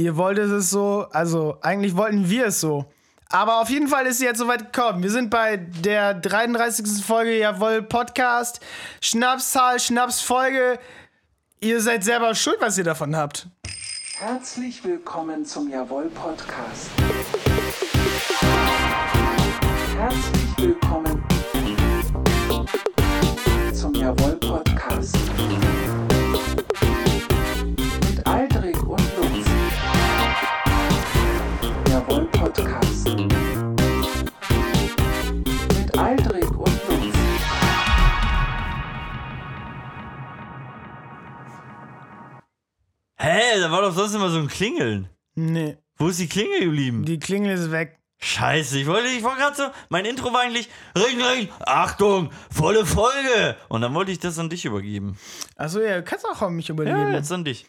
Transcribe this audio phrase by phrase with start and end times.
[0.00, 2.84] Ihr wolltet es so, also eigentlich wollten wir es so.
[3.30, 5.02] Aber auf jeden Fall ist sie jetzt soweit gekommen.
[5.02, 7.04] Wir sind bei der 33.
[7.04, 8.60] Folge Jawohl Podcast.
[9.02, 10.78] Schnapszahl, Schnapsfolge.
[11.58, 13.48] Ihr seid selber schuld, was ihr davon habt.
[14.20, 16.90] Herzlich willkommen zum Jawohl Podcast.
[19.96, 21.24] Herzlich willkommen
[23.74, 25.16] zum Jawohl Podcast.
[32.52, 33.06] Podcast.
[35.76, 37.14] Mit Aldrich und Lutz.
[43.16, 45.08] Hä, da war doch sonst immer so ein Klingeln.
[45.34, 47.04] Nee, Wo ist die Klingel geblieben?
[47.04, 47.98] die Klingel ist weg.
[48.20, 52.84] Scheiße, ich wollte, ich wollte gerade so, mein Intro war eigentlich, Ring, Ring, Achtung, volle
[52.84, 53.56] Folge.
[53.68, 55.16] Und dann wollte ich das an dich übergeben.
[55.56, 57.12] Achso, ja, du kannst auch an mich Ja, überleben.
[57.12, 57.66] jetzt an dich.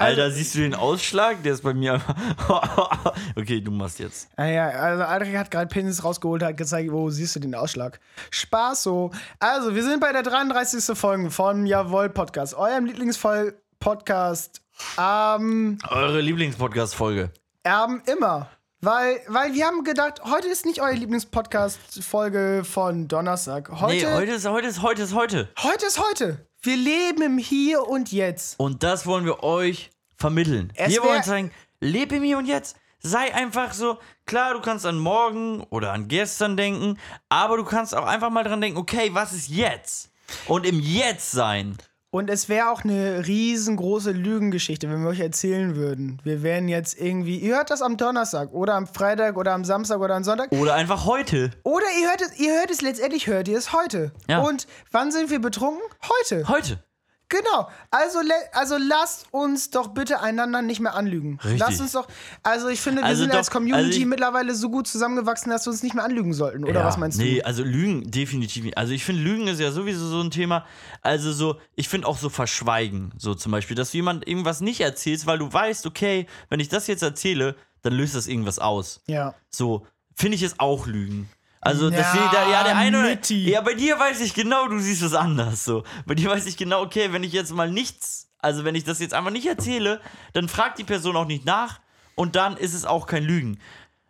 [0.00, 1.42] Alter, Also- siehst du den Ausschlag?
[1.42, 2.00] Der ist bei mir.
[3.36, 4.28] okay, du machst jetzt.
[4.36, 8.00] Ah ja, also Aldrich hat gerade Penis rausgeholt, hat gezeigt, wo siehst du den Ausschlag.
[8.30, 9.10] Spaß so.
[9.38, 10.96] Also, wir sind bei der 33.
[10.98, 14.62] Folge von Jawohl Podcast, eurem Lieblingsvoll-Podcast.
[14.98, 17.30] Ähm, Eure Lieblingspodcast-Folge.
[17.62, 18.48] Erben immer.
[18.82, 23.68] Weil, weil wir haben gedacht, heute ist nicht eure Lieblingspodcast-Folge von Donnerstag.
[23.78, 25.50] Heute, Nee, heute ist, heute ist, heute ist heute.
[25.62, 26.46] heute ist heute.
[26.62, 28.58] Wir leben im Hier und Jetzt.
[28.58, 30.72] Und das wollen wir euch vermitteln.
[30.76, 31.50] Es wir wollen sagen,
[31.80, 32.74] lebe im Hier und Jetzt.
[33.00, 37.94] Sei einfach so, klar, du kannst an morgen oder an gestern denken, aber du kannst
[37.94, 40.10] auch einfach mal dran denken, okay, was ist jetzt?
[40.46, 41.76] Und im Jetzt sein.
[42.12, 46.20] Und es wäre auch eine riesengroße Lügengeschichte, wenn wir euch erzählen würden.
[46.24, 50.00] Wir wären jetzt irgendwie, ihr hört das am Donnerstag oder am Freitag oder am Samstag
[50.00, 50.50] oder am Sonntag.
[50.50, 51.52] Oder einfach heute.
[51.62, 54.10] Oder ihr hört es, ihr hört es letztendlich, hört ihr es heute.
[54.28, 54.40] Ja.
[54.40, 55.82] Und wann sind wir betrunken?
[56.02, 56.48] Heute.
[56.48, 56.82] Heute.
[57.30, 57.68] Genau.
[57.90, 58.18] Also,
[58.52, 61.38] also lasst uns doch bitte einander nicht mehr anlügen.
[61.42, 61.60] Richtig.
[61.60, 62.06] Lasst uns doch.
[62.42, 65.48] Also ich finde, wir Also sind doch, als Community also ich- mittlerweile so gut zusammengewachsen,
[65.50, 66.64] dass wir uns nicht mehr anlügen sollten.
[66.64, 67.46] Oder ja, was meinst nee, du?
[67.46, 68.76] also Lügen definitiv nicht.
[68.76, 70.66] Also ich finde, Lügen ist ja sowieso so ein Thema.
[71.02, 73.12] Also so, ich finde auch so Verschweigen.
[73.16, 76.68] So zum Beispiel, dass du jemand irgendwas nicht erzählst, weil du weißt, okay, wenn ich
[76.68, 79.00] das jetzt erzähle, dann löst das irgendwas aus.
[79.06, 79.34] Ja.
[79.50, 81.30] So, finde ich es auch Lügen.
[81.60, 83.18] Also, das Ja, jeder, ja, der eine oder.
[83.30, 85.64] Ja, bei dir weiß ich genau, du siehst es anders.
[85.64, 85.84] So.
[86.06, 88.98] Bei dir weiß ich genau, okay, wenn ich jetzt mal nichts, also wenn ich das
[88.98, 90.00] jetzt einfach nicht erzähle,
[90.32, 91.80] dann fragt die Person auch nicht nach
[92.14, 93.58] und dann ist es auch kein Lügen.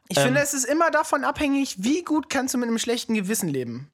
[0.08, 3.14] Ich Ähm, finde, es ist immer davon abhängig, wie gut kannst du mit einem schlechten
[3.14, 3.90] Gewissen leben.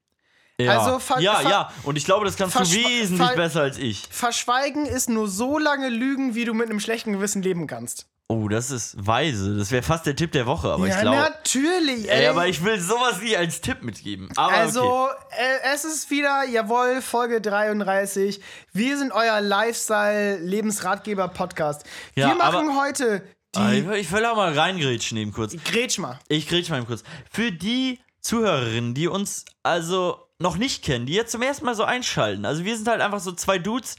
[0.59, 1.73] Ja, Also, ja, ja.
[1.83, 4.09] Und ich glaube, das kannst du wesentlich besser als ich.
[4.11, 8.07] Verschweigen ist nur so lange Lügen, wie du mit einem schlechten Gewissen leben kannst.
[8.29, 9.57] Oh, das ist weise.
[9.57, 11.17] Das wäre fast der Tipp der Woche, aber ja, ich glaube.
[11.19, 12.11] natürlich.
[12.11, 12.27] Ey, Ey.
[12.27, 14.29] aber ich will sowas nicht als Tipp mitgeben.
[14.35, 15.15] Aber also, okay.
[15.39, 18.41] äh, es ist wieder, jawohl, Folge 33.
[18.73, 21.85] Wir sind euer Lifestyle-Lebensratgeber-Podcast.
[22.17, 23.23] Ja, Wir machen aber- heute
[23.55, 23.79] Ah, die.
[23.79, 25.55] Ich, ich will auch mal reingrätschen eben kurz.
[25.65, 26.19] Grätsch mal.
[26.29, 27.05] Ich grätsch mal eben kurz.
[27.31, 31.85] Für die Zuhörerinnen, die uns also noch nicht kennen, die jetzt zum ersten Mal so
[31.85, 32.45] einschalten.
[32.45, 33.97] Also wir sind halt einfach so zwei Dudes,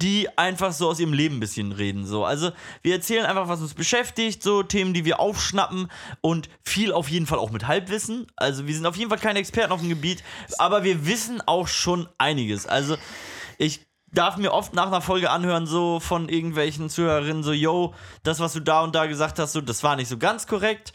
[0.00, 2.06] die einfach so aus ihrem Leben ein bisschen reden.
[2.06, 2.24] So.
[2.24, 2.52] Also
[2.82, 5.90] wir erzählen einfach, was uns beschäftigt, so Themen, die wir aufschnappen
[6.20, 8.26] und viel auf jeden Fall auch mit Halbwissen.
[8.36, 10.22] Also wir sind auf jeden Fall keine Experten auf dem Gebiet,
[10.58, 12.66] aber wir wissen auch schon einiges.
[12.66, 12.96] Also
[13.58, 13.80] ich
[14.12, 18.52] darf mir oft nach einer Folge anhören, so von irgendwelchen Zuhörerinnen, so, yo, das, was
[18.54, 20.92] du da und da gesagt hast, so, das war nicht so ganz korrekt.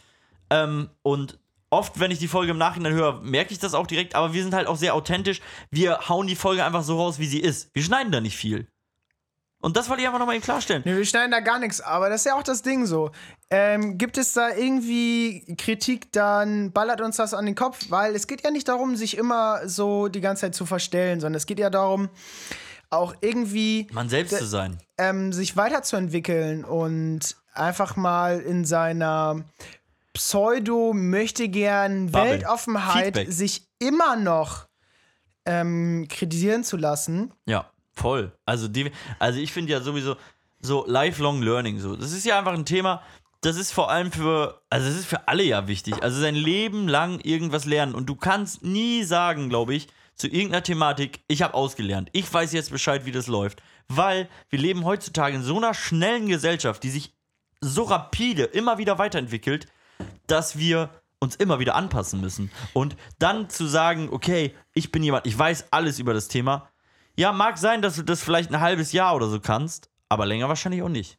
[0.49, 1.39] Ähm, und
[1.69, 4.43] oft, wenn ich die Folge im Nachhinein höre, merke ich das auch direkt, aber wir
[4.43, 5.41] sind halt auch sehr authentisch.
[5.69, 7.73] Wir hauen die Folge einfach so raus, wie sie ist.
[7.73, 8.67] Wir schneiden da nicht viel.
[9.65, 10.83] Und das wollte ich einfach nochmal eben klarstellen.
[10.85, 13.09] Nee, wir schneiden da gar nichts, aber das ist ja auch das Ding so.
[13.49, 18.27] Ähm, gibt es da irgendwie Kritik, dann ballert uns das an den Kopf, weil es
[18.27, 21.57] geht ja nicht darum, sich immer so die ganze Zeit zu verstellen, sondern es geht
[21.57, 22.09] ja darum,
[22.91, 24.77] auch irgendwie Man selbst zu sein.
[24.99, 29.45] ähm, sich weiterzuentwickeln und einfach mal in seiner
[30.13, 32.29] pseudo möchte gern Bubble.
[32.33, 33.31] Weltoffenheit Feedback.
[33.31, 34.67] sich immer noch
[35.47, 37.33] ähm, kritisieren zu lassen.
[37.47, 38.31] Ja, voll.
[38.45, 40.15] Also, die, also ich finde ja sowieso
[40.61, 41.95] so lifelong learning so.
[41.95, 43.01] Das ist ja einfach ein Thema,
[43.41, 46.01] das ist vor allem für, also es ist für alle ja wichtig.
[46.01, 50.63] Also sein Leben lang irgendwas lernen und du kannst nie sagen, glaube ich, zu irgendeiner
[50.63, 52.09] Thematik, ich habe ausgelernt.
[52.13, 56.27] Ich weiß jetzt Bescheid, wie das läuft, weil wir leben heutzutage in so einer schnellen
[56.27, 57.13] Gesellschaft, die sich
[57.61, 59.67] so rapide immer wieder weiterentwickelt,
[60.27, 60.89] dass wir
[61.19, 62.51] uns immer wieder anpassen müssen.
[62.73, 66.69] Und dann zu sagen, okay, ich bin jemand, ich weiß alles über das Thema.
[67.15, 70.49] Ja, mag sein, dass du das vielleicht ein halbes Jahr oder so kannst, aber länger
[70.49, 71.17] wahrscheinlich auch nicht.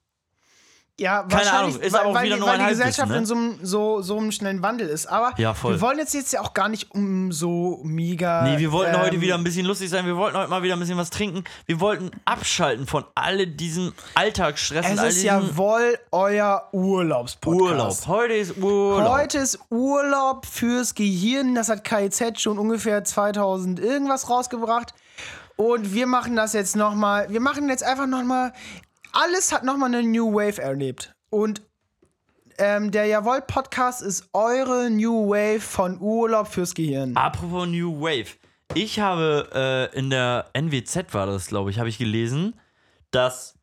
[0.99, 2.71] Ja, Keine wahrscheinlich, Ahnung, ist weil, aber auch weil, wieder die- nur weil ein die
[2.71, 3.19] Gesellschaft ne?
[3.19, 5.05] in so einem, so, so einem schnellen Wandel ist.
[5.05, 8.45] Aber Ja, wir wollen jetzt, jetzt ja auch gar nicht um so mega.
[8.45, 10.07] Nee, wir wollten ähm, heute wieder ein bisschen lustig sein.
[10.07, 11.45] Wir wollten heute mal wieder ein bisschen was trinken.
[11.67, 17.61] Wir wollten abschalten von all diesem Alltagsstress Es ist diesem jawohl euer Urlaubspodcast.
[17.63, 18.07] Urlaub.
[18.07, 19.11] Heute ist Urlaub.
[19.19, 21.55] Heute ist Urlaub fürs Gehirn.
[21.55, 24.95] Das hat KIZ schon ungefähr 2000 irgendwas rausgebracht.
[25.57, 27.31] Und wir machen das jetzt nochmal.
[27.31, 28.53] Wir machen jetzt einfach nochmal.
[29.13, 31.15] Alles hat nochmal eine New Wave erlebt.
[31.31, 31.63] Und
[32.59, 37.17] ähm, der Jawohl-Podcast ist eure New Wave von Urlaub fürs Gehirn.
[37.17, 38.37] Apropos New Wave.
[38.75, 42.55] Ich habe äh, in der NWZ war das, glaube ich, habe ich gelesen,
[43.11, 43.55] dass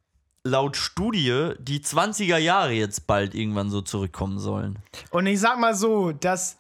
[0.44, 4.80] laut Studie die 20er Jahre jetzt bald irgendwann so zurückkommen sollen.
[5.12, 6.58] Und ich sag mal so, das,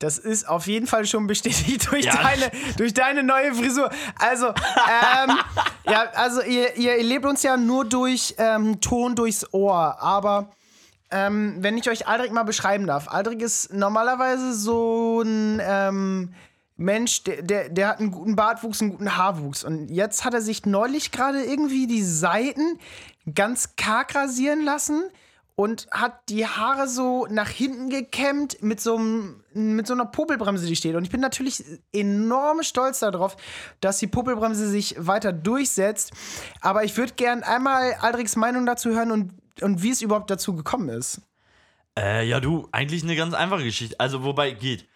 [0.00, 2.16] das ist auf jeden Fall schon bestätigt durch, Ja.
[2.16, 3.88] deine, durch deine neue Frisur.
[4.18, 5.38] Also, ähm,
[5.84, 10.50] ja, also ihr, ihr lebt uns ja nur durch ähm, Ton durchs Ohr, aber
[11.12, 16.34] ähm, wenn ich euch Aldrich mal beschreiben darf, Aldrich ist normalerweise so ein ähm,
[16.76, 19.64] Mensch, der, der, der hat einen guten Bartwuchs, einen guten Haarwuchs.
[19.64, 22.78] Und jetzt hat er sich neulich gerade irgendwie die Seiten
[23.34, 25.02] ganz karg rasieren lassen
[25.56, 30.66] und hat die Haare so nach hinten gekämmt mit so, einem, mit so einer Popelbremse,
[30.66, 30.94] die steht.
[30.94, 33.36] Und ich bin natürlich enorm stolz darauf,
[33.80, 36.12] dass die Popelbremse sich weiter durchsetzt.
[36.60, 39.32] Aber ich würde gern einmal Aldrichs Meinung dazu hören und,
[39.62, 41.22] und wie es überhaupt dazu gekommen ist.
[41.98, 43.98] Äh, ja, du, eigentlich eine ganz einfache Geschichte.
[43.98, 44.86] Also, wobei geht.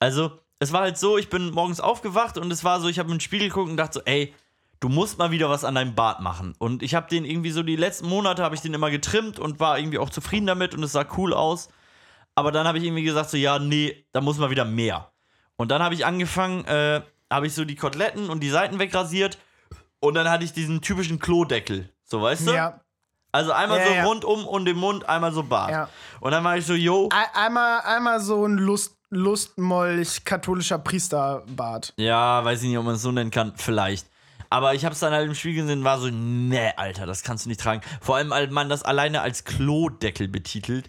[0.00, 3.08] Also, es war halt so, ich bin morgens aufgewacht und es war so, ich habe
[3.10, 4.34] in den Spiegel geguckt und dachte so, ey,
[4.80, 6.54] du musst mal wieder was an deinem Bart machen.
[6.58, 9.60] Und ich habe den irgendwie so die letzten Monate habe ich den immer getrimmt und
[9.60, 11.68] war irgendwie auch zufrieden damit und es sah cool aus.
[12.34, 15.10] Aber dann habe ich irgendwie gesagt so, ja, nee, da muss mal wieder mehr.
[15.56, 19.38] Und dann habe ich angefangen, äh, habe ich so die Koteletten und die Seiten wegrasiert
[20.00, 21.88] und dann hatte ich diesen typischen Klodeckel.
[22.04, 22.52] So, weißt du?
[22.52, 22.80] Ja.
[23.32, 24.04] Also einmal Ja, so ja.
[24.04, 25.70] rundum und den Mund, einmal so Bart.
[25.70, 25.88] Ja.
[26.20, 31.94] Und dann war ich so, yo, Ei- Einmal, einmal so ein Lust, Lustmolch katholischer Priesterbart.
[31.96, 33.52] Ja, weiß ich nicht, ob man es so nennen kann.
[33.56, 34.06] Vielleicht.
[34.50, 37.22] Aber ich habe es dann halt im Spiegel gesehen und war so, nee, Alter, das
[37.22, 37.80] kannst du nicht tragen.
[38.02, 40.88] Vor allem, als man das alleine als Klodeckel betitelt,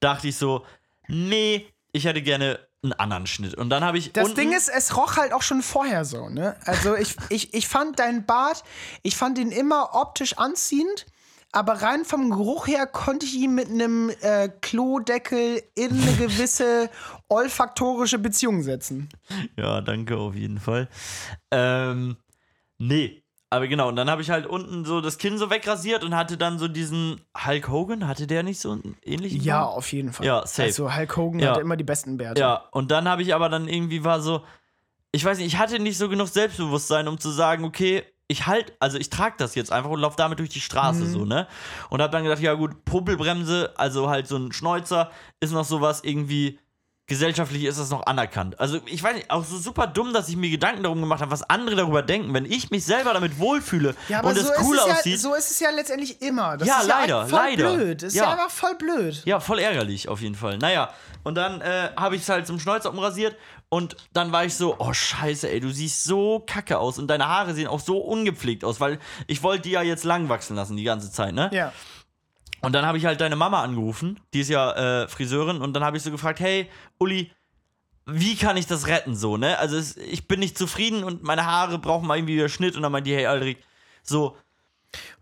[0.00, 0.64] dachte ich so,
[1.08, 3.54] nee, ich hätte gerne einen anderen Schnitt.
[3.54, 4.12] Und dann habe ich.
[4.12, 6.56] Das Ding ist, es roch halt auch schon vorher so, ne?
[6.64, 8.62] Also ich, ich, ich fand deinen Bart,
[9.02, 11.06] ich fand ihn immer optisch anziehend,
[11.52, 16.90] aber rein vom Geruch her konnte ich ihn mit einem äh, Klodeckel in eine gewisse
[17.28, 19.08] olfaktorische Beziehung setzen.
[19.56, 20.88] Ja, danke auf jeden Fall.
[21.50, 22.16] Ähm,
[22.78, 23.23] nee.
[23.54, 26.36] Aber genau, und dann habe ich halt unten so das Kinn so wegrasiert und hatte
[26.36, 29.40] dann so diesen Hulk Hogan, hatte der nicht so einen ähnlichen?
[29.40, 29.76] Ja, Bart?
[29.76, 30.26] auf jeden Fall.
[30.26, 30.64] Ja, safe.
[30.64, 31.50] Also Hulk Hogan Ja.
[31.52, 32.40] hatte immer die besten Bärte.
[32.40, 34.42] Ja, und dann habe ich aber dann irgendwie war so,
[35.12, 38.72] ich weiß nicht, ich hatte nicht so genug Selbstbewusstsein, um zu sagen, okay, ich halt,
[38.80, 41.46] also ich trage das jetzt einfach und laufe damit durch die Straße so, ne?
[41.90, 45.10] Und habe dann gedacht, ja gut, Popelbremse, also halt so ein Schnäuzer,
[45.40, 46.58] ist noch sowas irgendwie
[47.06, 48.58] gesellschaftlich ist das noch anerkannt.
[48.58, 51.30] Also ich weiß nicht, auch so super dumm, dass ich mir Gedanken darum gemacht habe,
[51.30, 54.76] was andere darüber denken, wenn ich mich selber damit wohlfühle Ja, und so, es cool
[54.76, 55.12] ist es aussieht.
[55.12, 56.56] ja, so ist es ja letztendlich immer.
[56.56, 57.74] Das Ja, ist leider, ja voll leider.
[57.76, 58.02] blöd.
[58.02, 58.24] Das ist Ja.
[58.24, 59.22] ja einfach voll blöd.
[59.26, 60.56] Ja, voll ärgerlich auf jeden Fall.
[60.56, 60.90] Naja,
[61.24, 63.36] und dann äh, habe ich es halt zum Schnäuzer umrasiert
[63.68, 67.28] und dann war ich so, oh scheiße, ey, du siehst so kacke aus und deine
[67.28, 70.76] Haare sehen auch so ungepflegt aus, weil ich wollte die ja jetzt lang wachsen lassen
[70.76, 71.50] die ganze Zeit, ne?
[71.52, 71.72] Ja.
[72.64, 75.84] Und dann habe ich halt deine Mama angerufen, die ist ja äh, Friseurin und dann
[75.84, 76.68] habe ich so gefragt, hey,
[76.98, 77.30] Uli,
[78.06, 79.58] wie kann ich das retten so, ne?
[79.58, 82.82] Also es, ich bin nicht zufrieden und meine Haare brauchen mal irgendwie wieder Schnitt und
[82.82, 83.58] dann meinte die, hey Aldrich,
[84.02, 84.36] so,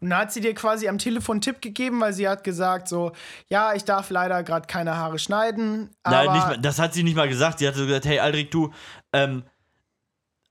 [0.00, 3.12] Und dann hat sie dir quasi am Telefon Tipp gegeben, weil sie hat gesagt so,
[3.48, 5.90] ja, ich darf leider gerade keine Haare schneiden.
[6.04, 7.58] Nein, nicht mal, das hat sie nicht mal gesagt.
[7.58, 8.72] Sie hat so gesagt, hey Aldrich, du,
[9.12, 9.44] ähm,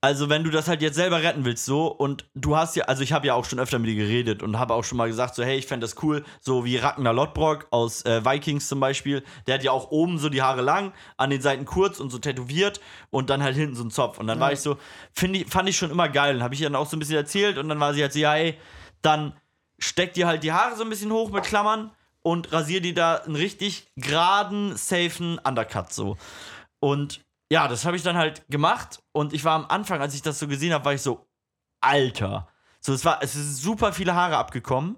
[0.03, 3.03] also wenn du das halt jetzt selber retten willst, so, und du hast ja, also
[3.03, 5.35] ich habe ja auch schon öfter mit dir geredet und habe auch schon mal gesagt,
[5.35, 9.23] so, hey, ich fände das cool, so wie Ragnar Lodbrok aus äh, Vikings zum Beispiel,
[9.45, 12.17] der hat ja auch oben so die Haare lang, an den Seiten kurz und so
[12.17, 12.81] tätowiert
[13.11, 14.17] und dann halt hinten so ein Zopf.
[14.17, 14.77] Und dann war ich so,
[15.13, 16.99] find ich, fand ich schon immer geil und habe ich ihr dann auch so ein
[16.99, 18.57] bisschen erzählt und dann war sie halt so, ja, hey,
[19.03, 19.33] dann
[19.77, 21.91] steck dir halt die Haare so ein bisschen hoch mit Klammern
[22.23, 26.17] und rasier dir da einen richtig geraden, safen Undercut so.
[26.79, 30.21] Und ja, das habe ich dann halt gemacht und ich war am Anfang, als ich
[30.21, 31.27] das so gesehen habe, war ich so,
[31.81, 32.47] Alter.
[32.79, 34.95] So, es war, es ist super viele Haare abgekommen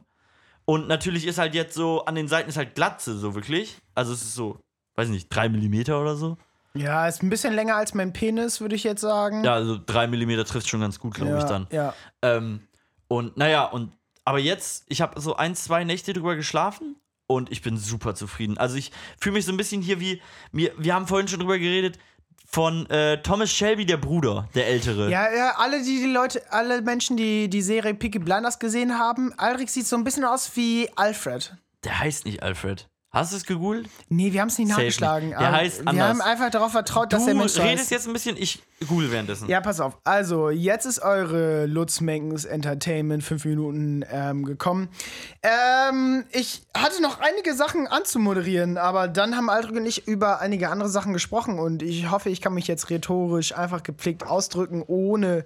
[0.65, 3.79] und natürlich ist halt jetzt so, an den Seiten ist halt Glatze, so wirklich.
[3.95, 4.59] Also es ist so,
[4.93, 6.37] weiß nicht, drei Millimeter oder so.
[6.75, 9.43] ja, ist ein bisschen länger als mein Penis, würde ich jetzt sagen.
[9.43, 11.67] Ja, also drei Millimeter trifft schon ganz gut, glaube ja, ich dann.
[11.71, 11.95] Ja.
[12.21, 12.67] Ähm,
[13.07, 13.93] und naja, und
[14.25, 18.59] aber jetzt, ich habe so ein, zwei Nächte drüber geschlafen und ich bin super zufrieden.
[18.59, 21.57] Also ich fühle mich so ein bisschen hier wie, wir, wir haben vorhin schon drüber
[21.57, 21.97] geredet,
[22.53, 25.09] von äh, Thomas Shelby, der Bruder, der Ältere.
[25.09, 29.33] Ja, ja, alle die, die Leute, alle Menschen, die die Serie Peaky Blinders gesehen haben,
[29.37, 31.55] Alrik sieht so ein bisschen aus wie Alfred.
[31.83, 32.87] der heißt nicht Alfred.
[33.13, 33.87] Hast du es gegoogelt?
[34.09, 35.27] Nee, wir haben es nicht Safe nachgeschlagen.
[35.29, 35.39] nicht.
[35.39, 36.09] Der aber heißt wir anders.
[36.09, 37.91] haben einfach darauf vertraut, dass du der Mensch so redest heißt.
[37.91, 39.47] jetzt ein bisschen, ich google währenddessen.
[39.47, 39.99] Ja, pass auf.
[40.03, 44.89] Also, jetzt ist eure Lutz Menkens Entertainment fünf Minuten ähm, gekommen.
[45.43, 50.69] Ähm, ich hatte noch einige Sachen anzumoderieren, aber dann haben Aldrich und ich über einige
[50.69, 55.45] andere Sachen gesprochen und ich hoffe, ich kann mich jetzt rhetorisch einfach gepflegt ausdrücken, ohne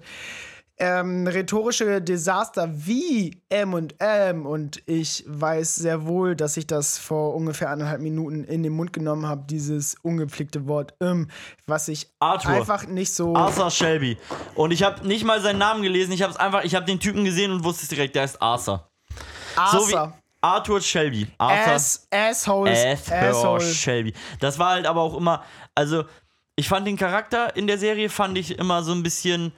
[0.78, 7.70] ähm, rhetorische Desaster wie M&M und ich weiß sehr wohl, dass ich das vor ungefähr
[7.70, 11.28] eineinhalb Minuten in den Mund genommen habe, dieses ungepflegte Wort ähm,
[11.66, 12.52] was ich Arthur.
[12.52, 14.16] einfach nicht so Arthur Shelby.
[14.54, 17.00] Und ich habe nicht mal seinen Namen gelesen, ich habe es einfach, ich habe den
[17.00, 18.88] Typen gesehen und wusste es direkt, der heißt Arthur.
[19.54, 20.14] So Arthur.
[20.40, 21.26] Arthur Shelby.
[21.38, 22.78] Arthur Ass, Assholes,
[23.10, 23.60] Arthur Asshole.
[23.60, 24.14] Shelby.
[24.40, 25.42] Das war halt aber auch immer,
[25.74, 26.04] also
[26.56, 29.52] ich fand den Charakter in der Serie, fand ich immer so ein bisschen,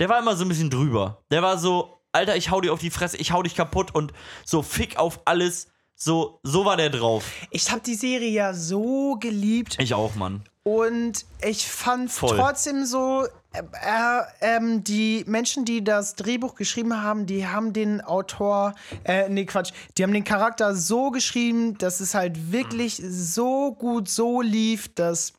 [0.00, 1.22] der war immer so ein bisschen drüber.
[1.30, 4.12] Der war so, Alter, ich hau dir auf die Fresse, ich hau dich kaputt und
[4.44, 5.68] so fick auf alles.
[5.94, 7.24] So, so war der drauf.
[7.50, 10.42] Ich habe die Serie ja so geliebt Ich auch, Mann.
[10.64, 12.36] und ich fand Voll.
[12.36, 14.22] trotzdem so, äh, äh,
[14.56, 19.72] ähm, die Menschen, die das Drehbuch geschrieben haben, die haben den Autor, äh, nee, Quatsch,
[19.96, 25.34] die haben den Charakter so geschrieben, dass es halt wirklich so gut so lief, dass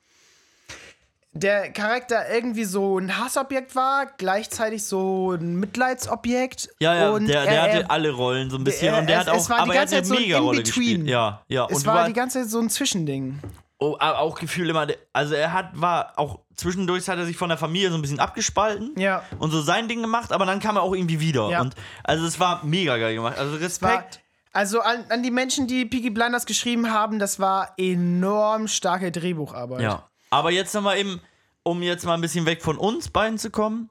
[1.35, 6.69] der Charakter irgendwie so ein Hassobjekt war, gleichzeitig so ein Mitleidsobjekt.
[6.79, 9.07] Ja, ja, und der, er- der hatte er- alle Rollen so ein bisschen er- und
[9.09, 10.63] der es- hat auch, es war die aber er hat ganze eine Zeit so In-Between.
[10.63, 11.07] gespielt.
[11.07, 11.67] Ja, ja.
[11.69, 13.39] Es und war war, die ganze Zeit so ein Zwischending.
[13.79, 17.49] oh, aber auch Gefühl immer, also er hat, war auch, zwischendurch hat er sich von
[17.49, 18.93] der Familie so ein bisschen abgespalten.
[18.97, 19.23] Ja.
[19.39, 21.49] Und so sein Ding gemacht, aber dann kam er auch irgendwie wieder.
[21.49, 21.61] Ja.
[21.61, 21.73] Und
[22.03, 23.37] also es war mega geil gemacht.
[23.37, 24.21] Also Respekt.
[24.53, 29.81] also an, an die Menschen, die Peaky Blinders geschrieben haben, das war enorm starke Drehbucharbeit.
[29.81, 30.07] Ja.
[30.33, 31.21] Aber jetzt nochmal eben,
[31.63, 33.89] um jetzt mal ein bisschen weg von uns beiden zu kommen.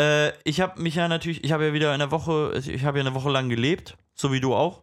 [0.00, 2.98] Äh, ich habe mich ja natürlich, ich habe ja wieder in der Woche, ich habe
[2.98, 4.82] ja eine Woche lang gelebt, so wie du auch.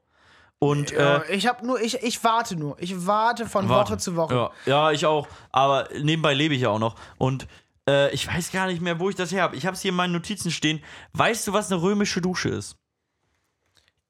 [0.59, 2.77] Und Ja, äh, ich habe nur, ich, ich warte nur.
[2.79, 3.91] Ich warte von Warte.
[3.91, 4.33] Woche zu Woche.
[4.33, 5.27] Ja, ja, ich auch.
[5.51, 6.95] Aber nebenbei lebe ich ja auch noch.
[7.17, 7.45] Und
[7.87, 9.55] äh, ich weiß gar nicht mehr, wo ich das her habe.
[9.57, 10.81] Ich habe es hier in meinen Notizen stehen.
[11.13, 12.77] Weißt du, was eine römische Dusche ist?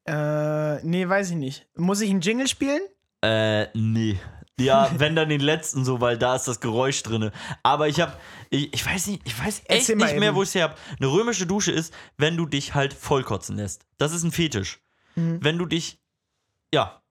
[0.07, 1.67] Äh, nee, weiß ich nicht.
[1.75, 2.81] Muss ich einen Jingle spielen?
[3.21, 4.19] Äh, nee.
[4.59, 7.31] Ja, wenn dann den letzten so, weil da ist das Geräusch drinne.
[7.61, 8.13] Aber ich habe,
[8.49, 10.75] ich, ich weiß nicht, ich weiß echt Erzähl nicht mehr, wo ich es her habe.
[10.97, 13.85] Eine römische Dusche ist, wenn du dich halt vollkotzen lässt.
[13.97, 14.79] Das ist ein Fetisch.
[15.15, 15.43] Mhm.
[15.43, 15.99] Wenn du dich,
[16.73, 17.01] ja,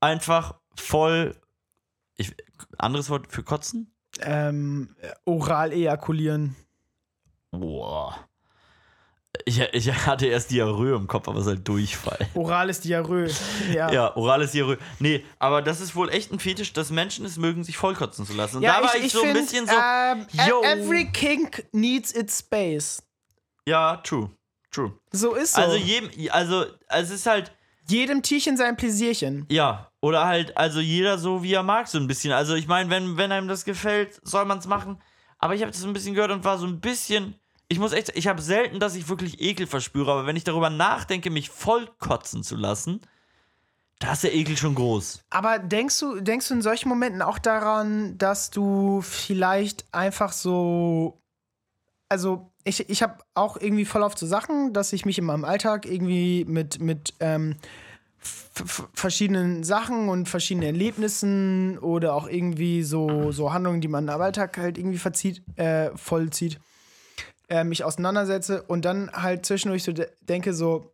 [0.00, 1.36] einfach voll,
[2.16, 2.34] ich,
[2.78, 3.92] anderes Wort für kotzen?
[4.20, 6.56] Ähm, oral ejakulieren.
[7.50, 8.27] Boah.
[9.48, 12.28] Ich, ich hatte erst Diarrhoe im Kopf, aber es ist halt Durchfall.
[12.34, 13.28] Orales Diarrhoe.
[13.72, 13.90] Ja.
[13.90, 14.76] Ja, orales Diarrhoe.
[14.98, 18.34] Nee, aber das ist wohl echt ein Fetisch, dass Menschen es mögen, sich vollkotzen zu
[18.34, 18.56] lassen.
[18.58, 19.72] Und da war ich, so ein find, bisschen so.
[19.74, 20.62] ähm, yo.
[20.62, 23.02] Every kink needs its space.
[23.66, 24.30] ja, true.
[24.70, 24.92] True.
[25.12, 25.62] So ist so.
[25.62, 27.52] Also jedem, also es ist halt,
[27.88, 29.46] Jedem Tierchen sein Pläsierchen.
[29.48, 32.32] ja, oder halt, also jeder so wie er mag, so ein bisschen.
[32.32, 35.00] Also ich meine, wenn, wenn einem das gefällt, soll man es machen.
[35.38, 37.34] Aber ich habe das so ein bisschen gehört und war so ein bisschen.
[37.68, 40.70] Ich muss echt, ich habe selten, dass ich wirklich Ekel verspüre, aber wenn ich darüber
[40.70, 43.00] nachdenke, mich vollkotzen zu lassen,
[43.98, 45.24] da ist der Ekel schon groß.
[45.30, 51.20] Aber denkst du, denkst du in solchen Momenten auch daran, dass du vielleicht einfach so.
[52.08, 55.44] Also, ich, ich habe auch irgendwie voll oft so Sachen, dass ich mich in meinem
[55.44, 57.56] Alltag irgendwie mit, mit ähm,
[58.94, 64.56] verschiedenen Sachen und verschiedenen Erlebnissen oder auch irgendwie so, so Handlungen, die man im Alltag
[64.56, 66.60] halt irgendwie verzieht, äh, vollzieht,
[67.48, 70.92] äh, mich auseinandersetze und dann halt zwischendurch so de denke, so,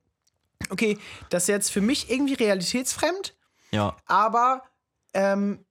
[0.71, 0.99] okay,
[1.31, 3.35] das ist jetzt für mich irgendwie realitätsfremd
[3.71, 3.97] Ja.
[4.07, 4.63] aber
[5.13, 5.65] ähm,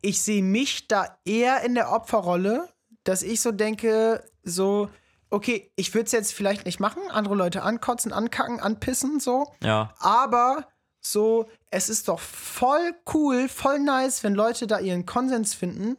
[0.00, 2.68] ich sehe mich da eher in der Opferrolle,
[3.04, 4.88] dass ich so denke, so,
[5.30, 9.92] okay, ich würde es jetzt vielleicht nicht machen, andere Leute ankotzen, ankacken, anpissen, so, Ja.
[9.98, 10.68] aber
[11.00, 15.96] so, es ist doch voll cool, voll nice, wenn Leute da ihren Konsens finden.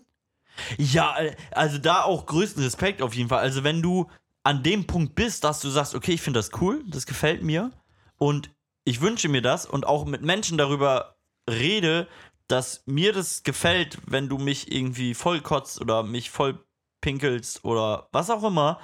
[0.78, 3.40] Ja, äh, also da auch größten Respekt auf jeden Fall.
[3.40, 4.10] Also wenn du
[4.50, 7.70] an dem Punkt bist, dass du sagst, okay, ich finde das cool, das gefällt mir
[8.18, 8.50] und
[8.84, 12.08] ich wünsche mir das und auch mit Menschen darüber rede,
[12.48, 16.58] dass mir das gefällt, wenn du mich irgendwie vollkotzt oder mich voll
[17.00, 18.80] pinkelst oder was auch immer,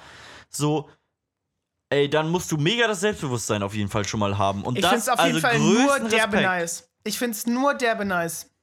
[0.50, 0.88] so
[1.90, 4.62] ey, dann musst du mega das Selbstbewusstsein auf jeden Fall schon mal haben.
[4.62, 6.42] Und Ich das, finde es auf also jeden Fall nur derbe Respekt.
[6.42, 6.92] nice.
[7.02, 8.55] Ich finde es nur derbe nice.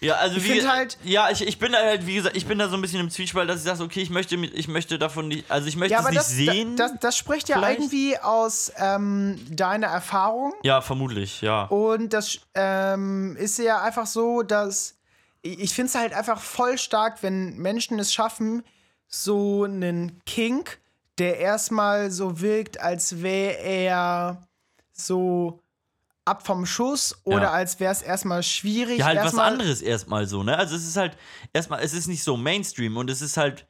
[0.00, 2.58] Ja, also Ich wie, halt- ja, ich, ich bin da halt, wie gesagt, ich bin
[2.58, 5.28] da so ein bisschen im Zwiespalt, dass ich sage, okay, ich möchte, ich möchte davon
[5.28, 6.76] nicht, also ich möchte Ja, es nicht das, sehen.
[6.76, 7.78] das, das spricht ja vielleicht?
[7.80, 10.52] irgendwie aus ähm, deiner Erfahrung.
[10.62, 11.64] ja, vermutlich, ja.
[11.64, 14.96] Und das ähm, ist ja einfach so, dass
[15.42, 18.64] ich ich finde es halt einfach voll stark, wenn Menschen es schaffen,
[19.08, 20.78] so einen Kink,
[21.18, 24.42] der erstmal so wirkt, als wäre er
[24.92, 25.60] so
[26.26, 27.52] ab vom Schuss oder Ja.
[27.52, 28.98] als wäre es erstmal schwierig.
[28.98, 30.58] Ja, halt was anderes erstmal so, ne?
[30.58, 31.16] Also es ist halt,
[31.52, 33.66] erstmal, es ist nicht so Mainstream und es ist halt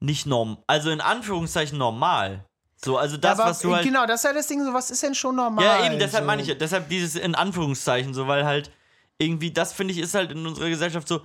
[0.00, 2.44] nicht norm, also in Anführungszeichen normal.
[2.76, 3.84] So, also das, aber was du halt.
[3.84, 5.64] genau, das ist ja das Ding, so was ist denn schon normal?
[5.64, 6.26] Ja, eben, deshalb so.
[6.26, 8.70] meine ich, ja, deshalb dieses in Anführungszeichen so, weil halt
[9.18, 11.22] irgendwie, das finde ich, ist halt in unserer Gesellschaft so,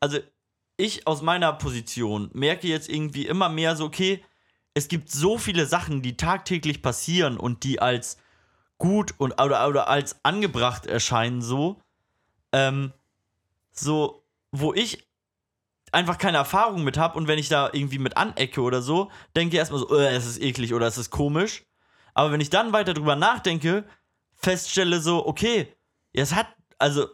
[0.00, 0.18] also
[0.76, 4.24] ich aus meiner Position merke jetzt irgendwie immer mehr so, okay,
[4.74, 8.18] es gibt so viele Sachen, die tagtäglich passieren und die als
[8.78, 11.80] gut und oder, oder als angebracht erscheinen, so,
[12.52, 12.92] ähm,
[13.72, 15.06] so, wo ich
[15.92, 19.54] einfach keine Erfahrung mit habe und wenn ich da irgendwie mit anecke oder so, denke
[19.54, 21.64] ich erstmal so, äh, es ist eklig oder es ist komisch.
[22.14, 23.84] Aber wenn ich dann weiter drüber nachdenke,
[24.34, 25.74] feststelle so, okay,
[26.12, 26.46] es hat,
[26.78, 27.06] also,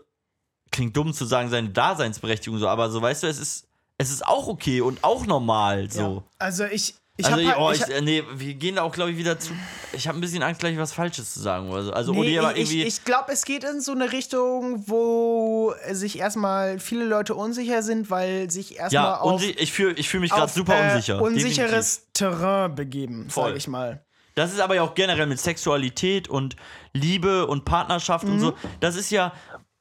[0.70, 4.26] klingt dumm zu sagen, seine Daseinsberechtigung so, aber so, weißt du, es ist, es ist
[4.26, 6.00] auch okay und auch normal, so.
[6.00, 6.24] Ja.
[6.38, 6.94] Also ich,
[7.26, 9.16] ich also, habe halt, oh, ich, ich, äh, nee, wir gehen da auch, glaube ich,
[9.16, 9.52] wieder zu.
[9.92, 11.72] Ich habe ein bisschen Angst, gleich was Falsches zu sagen.
[11.72, 12.82] Also, also Nee, ich, irgendwie.
[12.82, 18.10] ich glaube, es geht in so eine Richtung, wo sich erstmal viele Leute unsicher sind,
[18.10, 21.20] weil sich erstmal ja, auf, ich fühle ich fühl mich gerade super äh, unsicher.
[21.22, 23.50] unsicheres Terrain begeben, Voll.
[23.50, 24.04] sag ich mal.
[24.34, 26.56] Das ist aber ja auch generell mit Sexualität und
[26.94, 28.40] Liebe und Partnerschaft und Mhm.
[28.40, 28.54] so.
[28.80, 29.32] Das ist ja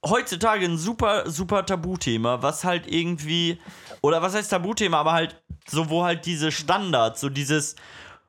[0.06, 3.60] heutzutage ein super, super Tabuthema, was halt irgendwie,
[4.02, 7.76] oder was heißt Tabuthema, aber halt so, wo halt diese Standards, so dieses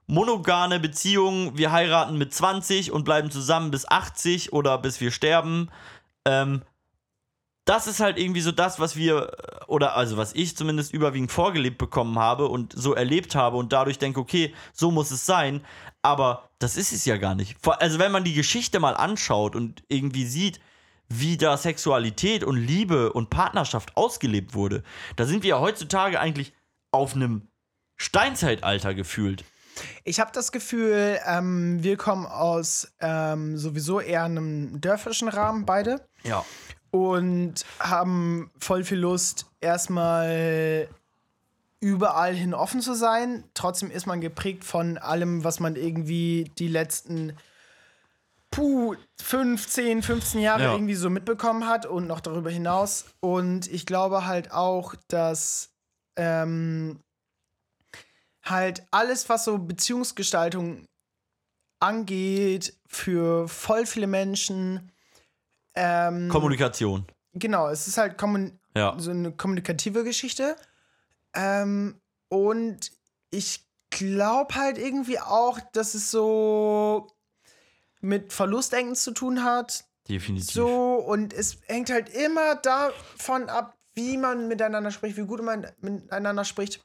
[0.06, 5.70] monogame Beziehungen, wir heiraten mit 20 und bleiben zusammen bis 80 oder bis wir sterben.
[6.26, 6.62] Ähm,
[7.64, 9.30] das ist halt irgendwie so das, was wir,
[9.68, 13.98] oder also was ich zumindest überwiegend vorgelebt bekommen habe und so erlebt habe und dadurch
[13.98, 15.64] denke, okay, so muss es sein.
[16.02, 17.56] Aber das ist es ja gar nicht.
[17.78, 20.60] Also wenn man die Geschichte mal anschaut und irgendwie sieht,
[21.18, 24.82] wie da Sexualität und Liebe und Partnerschaft ausgelebt wurde,
[25.16, 26.52] da sind wir ja heutzutage eigentlich
[26.90, 27.48] auf einem
[27.96, 29.44] Steinzeitalter gefühlt.
[30.04, 36.00] Ich habe das Gefühl, ähm, wir kommen aus ähm, sowieso eher einem dörfischen Rahmen, beide.
[36.24, 36.44] Ja.
[36.90, 40.88] und haben voll viel Lust, erstmal
[41.80, 43.44] überall hin offen zu sein.
[43.54, 47.36] Trotzdem ist man geprägt von allem, was man irgendwie die letzten
[48.52, 50.72] puh, 15, 15 Jahre Ja.
[50.74, 53.06] irgendwie so mitbekommen hat und noch darüber hinaus.
[53.20, 55.70] Und ich glaube halt auch, dass
[56.16, 57.00] ähm,
[58.44, 60.86] halt alles, was so Beziehungsgestaltung
[61.80, 64.92] angeht, für voll viele Menschen
[65.74, 67.06] ähm, Kommunikation.
[67.32, 68.94] Genau, es ist halt kommun Ja.
[68.98, 70.56] so eine kommunikative Geschichte.
[71.34, 71.98] Ähm,
[72.28, 72.92] und
[73.30, 77.06] ich glaube halt irgendwie auch, dass es so
[78.02, 79.84] mit Verlustängsten zu tun hat.
[80.08, 80.50] Definitiv.
[80.50, 85.66] So, und es hängt halt immer davon ab, wie man miteinander spricht, wie gut man
[85.80, 86.84] miteinander spricht.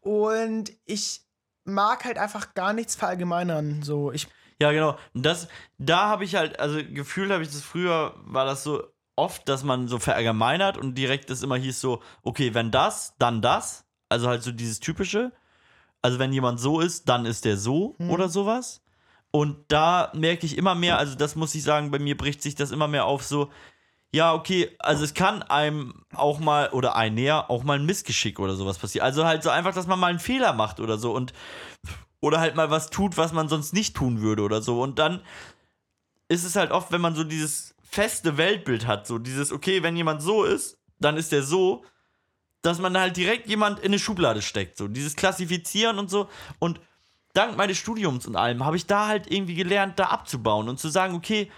[0.00, 1.22] Und ich
[1.64, 3.82] mag halt einfach gar nichts verallgemeinern.
[3.82, 4.28] So, ich
[4.60, 4.98] Ja, genau.
[5.14, 8.82] Das, da habe ich halt, also gefühlt habe ich das früher, war das so
[9.14, 13.42] oft, dass man so verallgemeinert und direkt das immer hieß so, okay, wenn das, dann
[13.42, 13.84] das.
[14.08, 15.32] Also halt so dieses typische.
[16.02, 18.82] Also wenn jemand so ist, dann ist der so oder sowas.
[19.36, 22.54] Und da merke ich immer mehr, also das muss ich sagen, bei mir bricht sich
[22.54, 23.50] das immer mehr auf so,
[24.10, 28.40] ja, okay, also es kann einem auch mal, oder ein näher, auch mal ein Missgeschick
[28.40, 29.04] oder sowas passieren.
[29.04, 31.34] Also halt so einfach, dass man mal einen Fehler macht oder so und
[32.20, 34.80] oder halt mal was tut, was man sonst nicht tun würde oder so.
[34.80, 35.20] Und dann
[36.28, 39.96] ist es halt oft, wenn man so dieses feste Weltbild hat, so dieses, okay, wenn
[39.96, 41.84] jemand so ist, dann ist der so,
[42.62, 46.30] dass man halt direkt jemand in eine Schublade steckt, so dieses Klassifizieren und so.
[46.58, 46.80] Und
[47.36, 50.88] dank meines Studiums und allem habe ich da halt irgendwie gelernt, da abzubauen und zu
[50.88, 51.50] sagen, okay,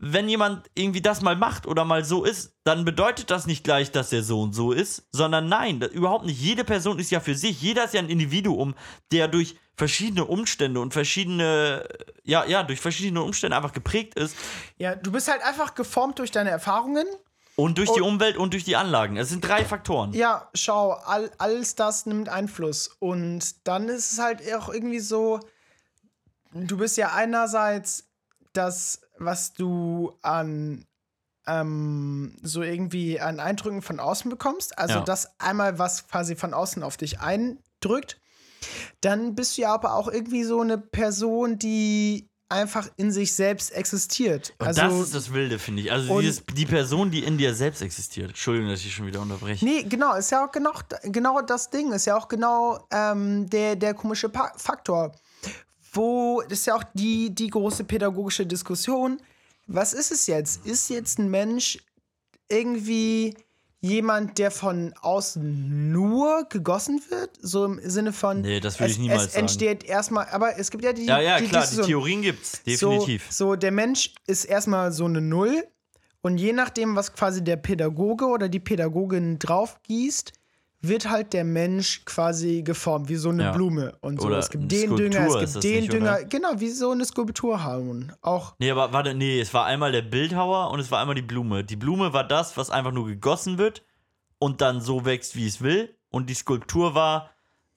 [0.00, 3.90] wenn jemand irgendwie das mal macht oder mal so ist, dann bedeutet das nicht gleich,
[3.90, 6.40] dass er so und so ist, sondern nein, überhaupt nicht.
[6.40, 8.76] Jede Person ist ja für sich, jeder ist ja ein Individuum,
[9.10, 11.88] der durch verschiedene Umstände und verschiedene,
[12.22, 14.36] ja, ja, durch verschiedene Umstände einfach geprägt ist
[14.78, 17.06] ja, du bist halt einfach geformt durch deine Erfahrungen.
[17.58, 19.16] Und durch die Umwelt und durch die Anlagen.
[19.16, 20.12] Es sind drei Faktoren.
[20.12, 22.88] Ja, schau, all, alles das nimmt Einfluss.
[23.00, 25.40] Und dann ist es halt auch irgendwie so,
[26.52, 28.08] du bist ja einerseits
[28.52, 30.86] das, was du an
[31.48, 34.78] ähm, so irgendwie an Eindrücken von außen bekommst.
[34.78, 35.04] Also Ja.
[35.04, 38.20] das einmal, was quasi von außen auf dich eindrückt.
[39.00, 43.72] Dann bist du ja aber auch irgendwie so eine Person, die einfach in sich selbst
[43.72, 44.54] existiert.
[44.58, 45.92] Und also, das ist das Wilde, finde ich.
[45.92, 48.30] Also dieses, die Person, die in dir selbst existiert.
[48.30, 49.64] Entschuldigung, dass ich schon wieder unterbreche.
[49.64, 53.76] Nee, genau, ist ja auch genau, genau das Ding, ist ja auch genau ähm, der,
[53.76, 55.12] der komische pa Faktor.
[55.92, 59.20] Wo, das ist ja auch die, die große pädagogische Diskussion.
[59.66, 60.64] Was ist es jetzt?
[60.66, 61.78] Ist jetzt ein Mensch
[62.48, 63.34] irgendwie
[63.80, 67.30] jemand, der von außen nur gegossen wird?
[67.40, 68.40] So im Sinne von.
[68.40, 69.40] Nee, das würde es, ich niemals Es sagen.
[69.42, 71.06] entsteht erstmal, aber es gibt ja die.
[71.06, 71.86] Ja, ja, die klar, die Diskussion.
[71.86, 73.26] Theorien gibt's, definitiv.
[73.30, 75.64] So, so, der Mensch ist erstmal so eine Null
[76.20, 80.32] und je nachdem, was quasi der Pädagoge oder die Pädagogin drauf gießt,
[80.80, 83.52] wird halt der Mensch quasi geformt, wie so eine Ja.
[83.52, 83.96] Blume.
[84.00, 84.28] Und so.
[84.28, 86.24] Oder es gibt den Dünger, Skulptur es ist gibt den nicht, Dünger, oder?
[86.24, 88.12] genau, wie so eine Skulptur haben.
[88.20, 91.22] Auch Nee, aber warte, nee, es war einmal der Bildhauer und es war einmal die
[91.22, 91.64] Blume.
[91.64, 93.82] Die Blume war das, was einfach nur gegossen wird
[94.38, 95.96] und dann so wächst, wie es will.
[96.10, 97.30] Und die Skulptur war,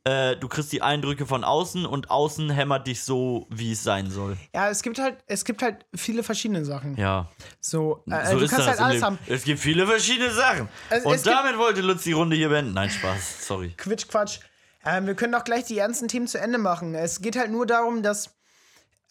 [0.04, 4.10] äh, du kriegst die Eindrücke von außen und außen hämmert dich so, wie es sein
[4.10, 4.36] soll.
[4.54, 6.96] Ja, es gibt halt, es gibt halt viele verschiedene Sachen.
[6.98, 9.20] Ja, So, äh, so du ist kannst das halt alles haben.
[9.28, 10.70] Es gibt viele verschiedene Sachen.
[10.90, 12.74] Es- und es damit wollte Lutz die Runde hier beenden.
[12.74, 13.74] Nein, Spaß, sorry.
[13.78, 14.40] Quitsch, Quatsch.
[14.84, 16.96] Ähm, wir können auch gleich die ernsten Themen zu Ende machen.
[16.96, 18.36] Es geht halt nur darum, dass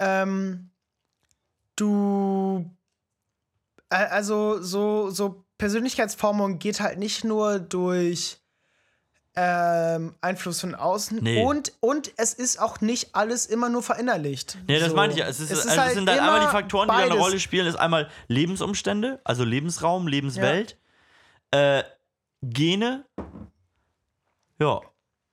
[0.01, 0.71] ähm,
[1.77, 2.69] du
[3.91, 8.40] äh, also so, so Persönlichkeitsformung geht halt nicht nur durch
[9.37, 11.45] ähm, Einfluss von außen Nee.
[11.45, 14.59] und, und es ist auch nicht alles immer nur verinnerlicht.
[14.67, 14.97] Nee, das so.
[14.97, 15.27] meine ich ja.
[15.29, 17.25] Es, ist, also es sind halt einmal die Faktoren, die da eine beides.
[17.25, 17.67] Rolle spielen.
[17.67, 20.77] ist einmal Lebensumstände, also Lebensraum, Lebenswelt,
[21.53, 21.85] äh,
[22.43, 23.05] Gene,
[24.59, 24.81] ja.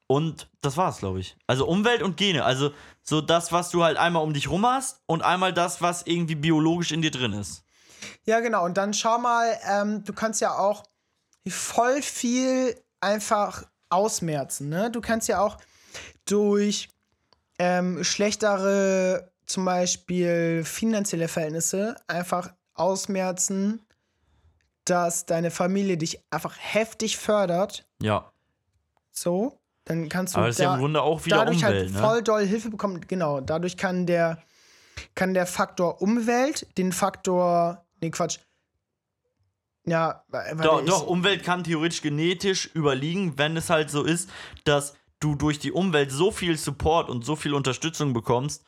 [0.10, 1.36] Und das war's, glaube ich.
[1.48, 2.46] Also Umwelt und Gene.
[2.46, 2.72] Also
[3.04, 6.36] so das, was du halt einmal um dich rum hast und einmal das, was irgendwie
[6.36, 7.64] biologisch in dir drin ist.
[8.26, 8.64] Ja, genau.
[8.64, 10.84] Und dann schau mal, ähm, du kannst ja auch
[11.46, 14.70] voll viel einfach ausmerzen.
[14.70, 14.92] Ne?
[14.92, 15.58] Du kannst ja auch
[16.26, 16.90] durch
[17.60, 23.82] ähm, schlechtere, zum Beispiel finanzielle Verhältnisse, einfach ausmerzen,
[24.86, 27.88] dass deine Familie dich einfach heftig fördert.
[28.02, 28.32] Ja.
[29.12, 31.94] So, dann kannst du Aber das ist ja im Grunde auch wieder dadurch Umwelt, halt
[31.94, 32.00] ne?
[32.00, 33.02] voll doll Hilfe bekommen.
[33.08, 34.44] Genau, dadurch kann der,
[35.16, 38.40] kann der Faktor Umwelt den Faktor, nee, Quatsch.
[39.88, 44.30] Ja, weil Doch, doch, Umwelt kann theoretisch genetisch überliegen, wenn es halt so ist,
[44.66, 48.66] dass du durch die Umwelt so viel Support und so viel Unterstützung bekommst,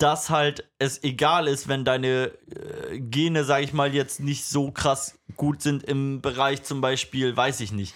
[0.00, 2.32] dass halt es egal ist, wenn deine
[2.90, 7.36] äh, Gene, sag ich mal, jetzt nicht so krass gut sind im Bereich zum Beispiel,
[7.36, 7.94] weiß ich nicht.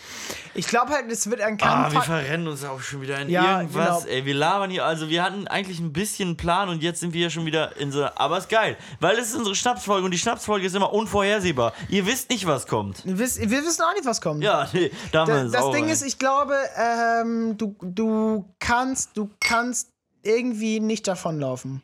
[0.55, 2.21] ich glaube halt, es wird an Ah, keinen wir Fall.
[2.23, 4.05] verrennen uns auch schon wieder in Ja, irgendwas.
[4.05, 4.15] genau.
[4.15, 4.85] Ey, wir labern hier.
[4.85, 7.91] Also, wir hatten eigentlich ein bisschen Plan und jetzt sind wir ja schon wieder in
[7.91, 8.05] so.
[8.15, 11.73] Aber ist geil, weil es ist unsere Schnapsfolge und die Schnapsfolge ist immer unvorhersehbar.
[11.89, 13.05] Ihr wisst nicht, was kommt.
[13.05, 14.43] Wir wissen, wir wissen auch nicht, was kommt.
[14.45, 15.93] Ja, nee, da haben wir Da, uns das auch Ding rein.
[15.93, 19.89] ist, ich glaube, ähm, du, du kannst, du kannst
[20.23, 21.83] irgendwie nicht davonlaufen.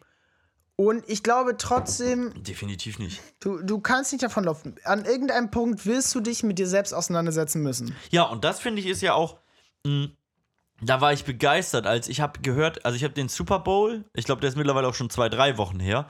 [0.81, 3.21] Und ich glaube trotzdem, Definitiv nicht.
[3.40, 4.77] du, du kannst nicht davonlaufen.
[4.85, 7.95] An irgendeinem Punkt wirst du dich mit dir selbst auseinandersetzen müssen.
[8.09, 9.37] Ja, und das finde ich ist ja auch.
[9.87, 10.09] mh,
[10.81, 14.25] da war ich begeistert, als ich habe gehört, also ich habe den Super Bowl, ich
[14.25, 16.09] glaube, der ist mittlerweile auch schon zwei, drei Wochen her.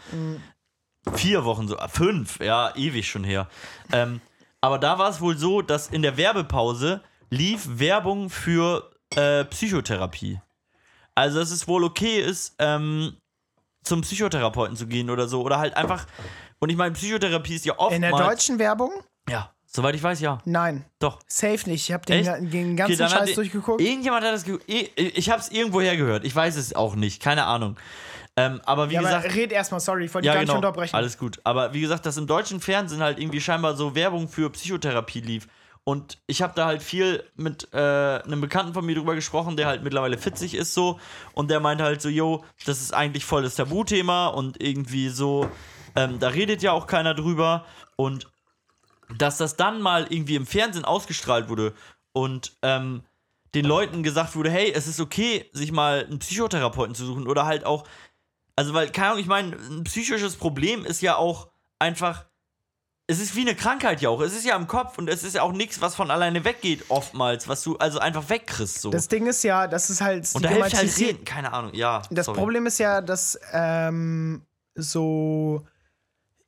[1.14, 3.48] Vier Wochen so, fünf, ja, ewig schon her.
[3.90, 4.20] Ähm,
[4.60, 10.40] aber da war es wohl so, dass in der Werbepause lief Werbung für äh, Psychotherapie.
[11.16, 13.16] Also, dass es wohl okay ist, ähm,
[13.82, 15.42] zum Psychotherapeuten zu gehen oder so.
[15.42, 16.06] Oder halt einfach.
[16.58, 17.94] Und ich meine, Psychotherapie ist ja oftmals.
[17.94, 18.92] In der deutschen Werbung?
[19.28, 20.38] Ja, soweit ich weiß, ja.
[20.44, 20.84] Nein.
[20.98, 21.20] Doch.
[21.26, 21.88] Safe nicht.
[21.88, 23.80] Ich habe den, den Okay, ganzen hat Scheiß durchgeguckt.
[23.80, 26.24] Irgendjemand hat das ge ich, ich habe es irgendwo hergehört.
[26.24, 27.76] Ich weiß es auch nicht, keine Ahnung.
[28.36, 30.48] Ähm, aber wie ja, aber gesagt, red erstmal, sorry, ich wollte ja dich gar nicht
[30.48, 30.94] genau, unterbrechen.
[30.94, 31.40] alles gut.
[31.44, 35.48] Aber wie gesagt, dass im deutschen Fernsehen halt irgendwie scheinbar so Werbung für Psychotherapie lief.
[35.84, 39.66] Und ich habe da halt viel mit äh, einem Bekannten von mir drüber gesprochen, der
[39.66, 41.00] halt mittlerweile 40 ist so.
[41.32, 45.50] Und der meinte halt so, yo, das ist eigentlich voll das Tabuthema und irgendwie so,
[45.96, 47.64] ähm, da redet ja auch keiner drüber.
[47.96, 48.28] Und
[49.16, 51.74] dass das dann mal irgendwie im Fernsehen ausgestrahlt wurde
[52.12, 53.02] und ähm,
[53.54, 57.46] den Leuten gesagt wurde, hey, es ist okay, sich mal einen Psychotherapeuten zu suchen oder
[57.46, 57.84] halt auch,
[58.54, 62.26] also weil, keine Ahnung, ich meine, ein psychisches Problem ist ja auch einfach,
[63.10, 65.34] es ist wie eine Krankheit ja auch, es ist ja im Kopf und es ist
[65.34, 68.90] ja auch nichts, was von alleine weggeht oftmals, was du also einfach wegkriegst so.
[68.90, 71.74] das Ding ist ja, das ist halt und da hilft halt stigmatisiert- reden, keine Ahnung,
[71.74, 72.02] ja.
[72.10, 72.38] Das sorry.
[72.38, 74.42] Problem ist ja, dass ähm,
[74.76, 75.66] so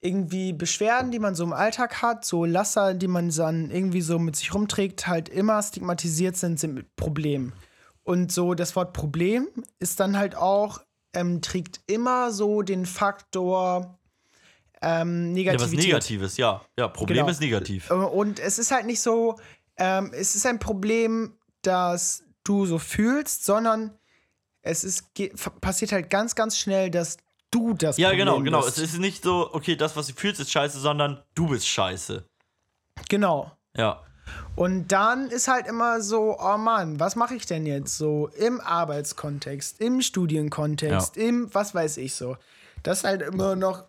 [0.00, 4.18] irgendwie Beschwerden, die man so im Alltag hat, so Laster, die man dann irgendwie so
[4.18, 7.52] mit sich rumträgt, halt immer stigmatisiert sind, sind mit Problem.
[8.04, 9.48] Und so das Wort Problem
[9.78, 10.80] ist dann halt auch,
[11.14, 13.98] ähm, trägt immer so den Faktor
[14.82, 15.86] ähm, ja, was Negativität.
[15.86, 16.60] Negatives, ja.
[16.78, 17.28] Ja, Problem Genau.
[17.30, 17.90] ist negativ.
[17.90, 19.38] Äh, Und es ist halt nicht so,
[19.76, 23.96] ähm, es ist ein Problem, das du so fühlst, sondern
[24.62, 25.04] es ist,
[25.60, 27.16] passiert halt ganz, ganz schnell, dass
[27.50, 28.62] du das Ja, Problem genau, genau.
[28.62, 28.78] bist.
[28.78, 32.24] Es ist nicht so, okay, das, was du fühlst, ist scheiße, sondern du bist scheiße.
[33.08, 33.52] Genau.
[33.76, 34.02] Ja.
[34.56, 38.60] Und dann ist halt immer so, oh Mann, was mache ich denn jetzt so im
[38.60, 42.36] Arbeitskontext, im Studienkontext, im was weiß ich so.
[42.82, 43.84] Das ist halt immer noch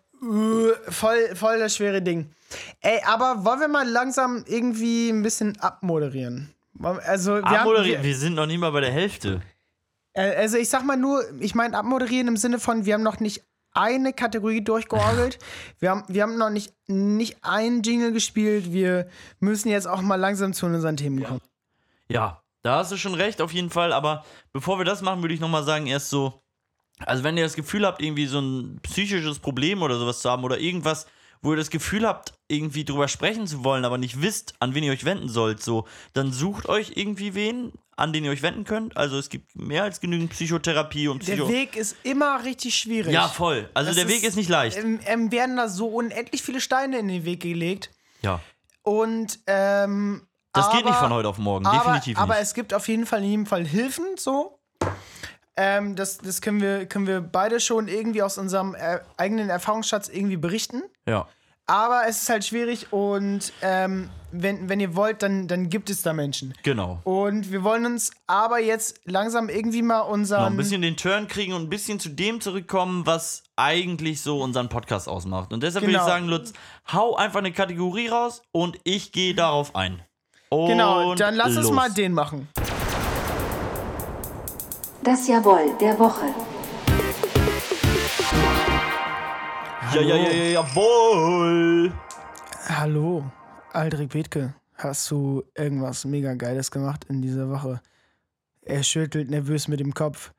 [0.88, 2.30] voll, voll das schwere Ding.
[2.80, 6.54] Ey, aber wollen wir mal langsam irgendwie ein bisschen abmoderieren?
[6.82, 9.42] Also, wir, haben, Abmoderieren, wir, wir sind noch nicht mal bei der Hälfte.
[10.14, 13.20] äh, also ich sag mal nur, ich meine abmoderieren im Sinne von, wir haben noch
[13.20, 15.38] nicht eine Kategorie durchgeorgelt.
[15.78, 18.72] wir, haben, wir haben noch nicht, nicht einen Jingle gespielt.
[18.72, 19.08] Wir
[19.40, 21.40] müssen jetzt auch mal langsam zu unseren Themen kommen.
[22.08, 23.92] Ja, da hast du schon recht, auf jeden Fall.
[23.92, 26.43] Aber bevor wir das machen, würde ich nochmal sagen, erst so,
[27.00, 30.44] also wenn ihr das Gefühl habt, irgendwie so ein psychisches Problem oder sowas zu haben
[30.44, 31.06] oder irgendwas,
[31.42, 34.82] wo ihr das Gefühl habt, irgendwie drüber sprechen zu wollen, aber nicht wisst, an wen
[34.84, 38.64] ihr euch wenden sollt, so, dann sucht euch irgendwie wen, an den ihr euch wenden
[38.64, 38.96] könnt.
[38.96, 41.48] Also es gibt mehr als genügend Psychotherapie und Der Psycho...
[41.48, 43.12] Weg ist immer richtig schwierig.
[43.12, 43.68] ja, voll.
[43.74, 44.78] Also Das der Weg ist nicht leicht.
[44.78, 47.90] Ähm, ähm, werden da so unendlich viele Steine in den Weg gelegt.
[48.22, 48.40] Ja.
[48.82, 52.42] Und ähm, Das aber, geht nicht von heute auf morgen, aber, definitiv Aber nicht.
[52.44, 54.58] es gibt auf jeden Fall in jedem Fall Hilfen, so.
[55.56, 60.08] Ähm, das das können, wir, können wir beide schon irgendwie aus unserem äh, eigenen Erfahrungsschatz
[60.08, 60.82] irgendwie berichten.
[61.06, 61.28] Ja.
[61.66, 66.02] Aber es ist halt schwierig und ähm, wenn, wenn ihr wollt, dann, dann gibt es
[66.02, 66.52] da Menschen.
[66.62, 66.98] Genau.
[67.04, 70.44] Und wir wollen uns aber jetzt langsam irgendwie mal Noch unseren.
[70.52, 74.68] ein bisschen den Turn kriegen und ein bisschen zu dem zurückkommen, was eigentlich so unseren
[74.68, 75.54] Podcast ausmacht.
[75.54, 76.04] Und deshalb würde Genau.
[76.04, 76.52] ich sagen, Lutz,
[76.92, 80.02] hau einfach eine Kategorie raus und ich gehe darauf ein.
[80.50, 81.72] Und genau, dann lass uns los.
[81.72, 82.48] mal den machen.
[85.04, 86.24] Das Jawohl der Woche.
[89.92, 91.92] Ja, ja, ja, ja, jawohl.
[92.70, 93.22] Hallo,
[93.74, 94.54] Aldrich Bethke.
[94.72, 97.82] Hast du irgendwas mega Geiles gemacht in dieser Woche?
[98.62, 100.32] Er schüttelt nervös mit dem Kopf.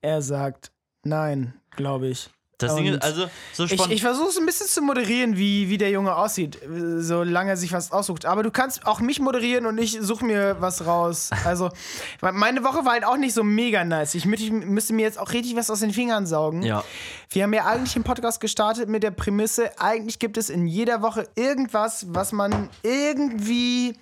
[0.00, 2.30] Er sagt nein, glaube ich.
[2.58, 5.76] Das Ding ist, also, so Ich, ich versuche es ein bisschen zu moderieren, wie, wie
[5.76, 6.58] der Junge aussieht,
[6.98, 8.24] solange er sich was aussucht.
[8.24, 11.30] Aber du kannst auch mich moderieren und ich suche mir was raus.
[11.44, 11.68] Also,
[12.22, 14.14] meine Woche war halt auch nicht so mega nice.
[14.14, 16.62] Ich müsste, müsste mir jetzt auch richtig was aus den Fingern saugen.
[16.62, 16.82] ja.
[17.30, 21.02] Wir haben ja eigentlich den Podcast gestartet mit der Prämisse, eigentlich gibt es in jeder
[21.02, 23.94] Woche irgendwas, was man irgendwie,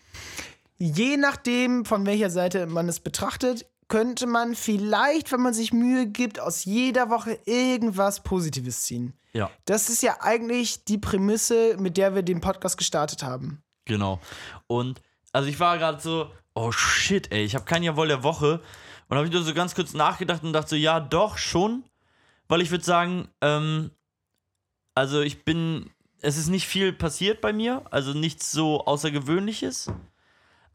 [0.79, 6.09] je nachdem, von welcher Seite man es betrachtet, könnte man vielleicht, wenn man sich Mühe
[6.09, 9.13] gibt, aus jeder Woche irgendwas Positives ziehen.
[9.33, 13.63] Ja, Das ist ja eigentlich die Prämisse, mit der wir den Podcast gestartet haben.
[13.85, 14.21] genau.
[14.67, 15.01] Und,
[15.33, 18.61] also ich war gerade so, oh shit, ey, ich habe kein Jawohl der Woche.
[19.09, 21.85] Und habe ich nur so ganz kurz nachgedacht und dachte so, ja, doch, schon.
[22.49, 23.93] Weil ich würde sagen, ähm,
[24.97, 25.89] also ich bin,
[26.21, 29.93] es ist nicht viel passiert bei mir, also nichts so Außergewöhnliches.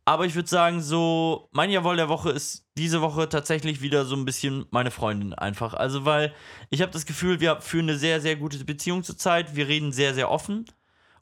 [0.10, 4.16] Aber ich würde sagen, so, mein Jawohl der Woche ist diese Woche tatsächlich wieder so
[4.16, 5.76] ein bisschen meine Freundin einfach.
[5.76, 6.34] Also, weil
[6.72, 9.56] ich habe das Gefühl, wir führen eine sehr, sehr gute Beziehung zurzeit.
[9.56, 10.66] Wir reden sehr, sehr offen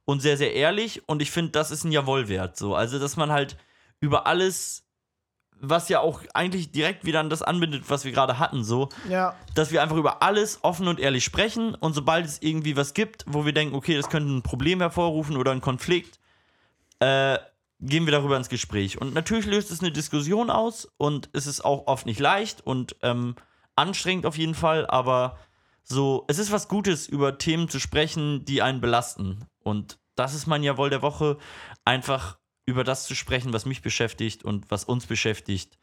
[0.05, 1.01] und sehr, sehr ehrlich.
[1.05, 2.55] Und ich finde, das ist ein Jawohl wert.
[2.55, 2.75] So.
[2.75, 3.57] Also, dass man halt
[3.99, 4.85] über alles,
[5.59, 9.35] was ja auch eigentlich direkt wieder an das anbindet, was wir gerade hatten, so, Ja.
[9.53, 13.25] dass wir einfach über alles offen und ehrlich sprechen und sobald es irgendwie was gibt,
[13.27, 16.21] wo wir denken, okay, das könnte ein Problem hervorrufen oder ein Konflikt,
[17.01, 17.37] äh,
[17.79, 18.99] gehen wir darüber ins Gespräch.
[18.99, 22.95] Und natürlich löst es eine Diskussion aus und es ist auch oft nicht leicht und
[23.01, 23.35] ähm,
[23.75, 25.37] anstrengend auf jeden Fall, aber
[25.83, 29.45] so, es ist was Gutes, über Themen zu sprechen, die einen belasten.
[29.63, 31.37] Und das ist mein Jawohl der Woche,
[31.85, 35.77] einfach über das zu sprechen, was mich beschäftigt und was uns beschäftigt.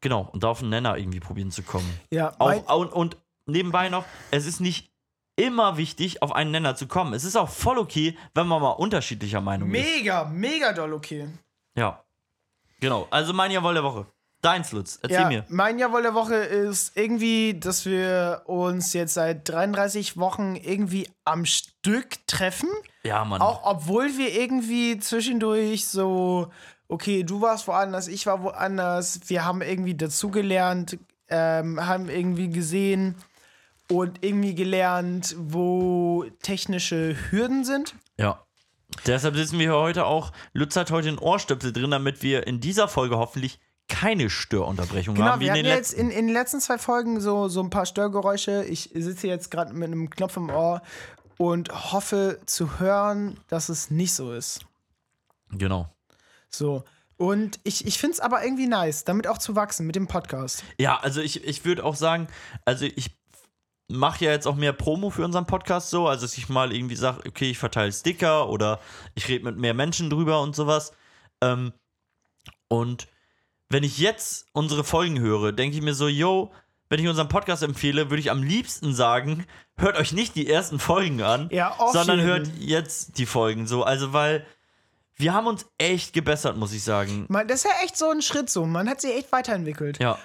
[0.00, 1.88] Genau, und da auf den Nenner irgendwie probieren zu kommen.
[2.10, 4.90] Ja, Auch, und, und nebenbei noch, es ist nicht
[5.36, 7.12] immer wichtig, auf einen Nenner zu kommen.
[7.14, 9.84] Es ist auch voll okay, wenn man mal unterschiedlicher Meinung ist.
[9.84, 11.28] mega, mega doll okay.
[11.76, 12.04] Ja.
[12.80, 13.06] Genau.
[13.10, 14.06] Also mein Jawohl der Woche.
[14.42, 14.98] Deins, Lutz.
[15.00, 15.44] Erzähl ja, mir.
[15.48, 21.46] Mein Jawohl der Woche ist irgendwie, dass wir uns jetzt seit 33 Wochen irgendwie am
[21.46, 22.68] Stück treffen.
[23.04, 23.40] Ja, Mann.
[23.40, 26.50] Auch obwohl wir irgendwie zwischendurch so,
[26.88, 33.16] okay, du warst woanders, ich war woanders, wir haben irgendwie dazugelernt, ähm, haben irgendwie gesehen
[34.00, 37.94] und irgendwie gelernt, wo technische Hürden sind.
[38.18, 38.44] Ja.
[39.06, 40.32] Deshalb sitzen wir hier heute auch.
[40.52, 45.28] Lutz hat heute einen Ohrstöpsel drin, damit wir in dieser Folge hoffentlich keine Störunterbrechung Genau,
[45.28, 45.40] haben.
[45.40, 47.86] Wie wir in hatten jetzt in, in den letzten zwei Folgen so, so ein paar
[47.86, 48.64] Störgeräusche.
[48.64, 50.80] Ich sitze jetzt gerade mit einem Knopf im Ohr
[51.38, 54.64] und hoffe zu hören, dass es nicht so ist.
[55.50, 55.88] Genau.
[56.48, 56.84] So.
[57.16, 60.64] Und ich, ich finde es aber irgendwie nice, damit auch zu wachsen mit dem Podcast.
[60.78, 62.28] Ja, also ich, ich würde auch sagen,
[62.64, 63.16] also ich
[63.88, 66.96] mache ja jetzt auch mehr Promo für unseren Podcast so, also dass ich mal irgendwie
[66.96, 68.80] sage, okay, ich verteile Sticker oder
[69.14, 70.92] ich rede mit mehr Menschen drüber und sowas.
[71.42, 71.72] Ähm,
[72.68, 73.08] und
[73.68, 76.52] wenn ich jetzt unsere Folgen höre, denke ich mir so, yo,
[76.88, 80.78] wenn ich unseren Podcast empfehle, würde ich am liebsten sagen, hört euch nicht die ersten
[80.78, 83.82] Folgen an, Ja, sondern hört jetzt die Folgen so.
[83.82, 84.46] Also, weil
[85.16, 87.26] wir haben uns echt gebessert, muss ich sagen.
[87.28, 88.66] Man, das ist ja echt so ein Schritt so.
[88.66, 89.98] Man hat sich echt weiterentwickelt.
[89.98, 90.18] Ja,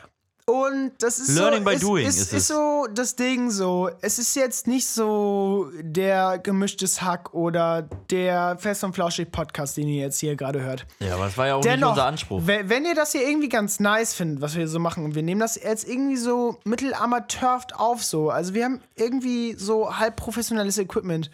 [0.49, 2.47] Und das ist Learning so, by es, doing es, ist ist es.
[2.47, 3.89] so das Ding so.
[4.01, 9.87] Es ist jetzt nicht so der gemischtes Hack oder der Fest und Flauschig Podcast, den
[9.87, 10.87] ihr jetzt hier gerade hört.
[10.99, 12.41] Ja, aber das war ja auch nicht Dennoch, unser Anspruch.
[12.45, 15.21] we- wenn ihr das hier irgendwie ganz nice findet, was wir so machen, und wir
[15.23, 18.29] nehmen das jetzt irgendwie so mittelamateurhaft auf so.
[18.29, 21.29] Also wir haben irgendwie so halb professionelles Equipment.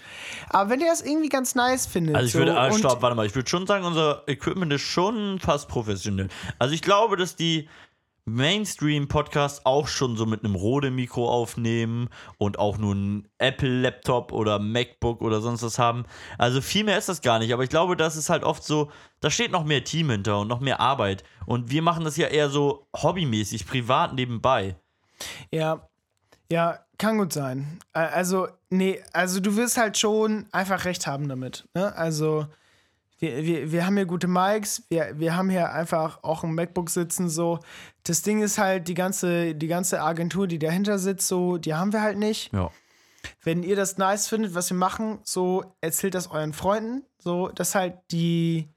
[0.49, 3.01] Aber wenn ihr das irgendwie ganz nice findet, Also ich so, würde, ah, und- stopp,
[3.01, 6.27] warte mal, ich würde schon sagen, unser Equipment ist schon fast professionell.
[6.59, 7.69] Also ich glaube, dass die
[8.25, 15.21] Mainstream-Podcasts auch schon so mit einem Rode-Mikro aufnehmen und auch nur einen Apple-Laptop oder MacBook
[15.21, 16.05] oder sonst was haben.
[16.37, 18.91] Also viel mehr ist das gar nicht, aber ich glaube, das ist halt oft so,
[19.19, 21.23] da steht noch mehr Team hinter und noch mehr Arbeit.
[21.45, 24.75] Und wir machen das ja eher so hobbymäßig, privat nebenbei.
[25.51, 25.87] Ja,
[26.51, 27.79] ja, kann gut sein.
[27.93, 31.67] Äh, Also, nee, also du wirst halt schon einfach recht haben damit.
[31.73, 31.95] Ne?
[31.95, 32.47] Also,
[33.17, 36.89] wir, wir, wir haben hier gute Mics, wir, wir haben hier einfach auch ein MacBook
[36.89, 37.59] sitzen, so.
[38.03, 41.93] Das Ding ist halt, die ganze, die ganze Agentur, die dahinter sitzt, so, die haben
[41.93, 42.53] wir halt nicht.
[42.53, 42.71] Ja.
[43.43, 47.03] Wenn ihr das nice findet, was wir machen, so, erzählt das euren Freunden.
[47.17, 48.69] So, das halt die.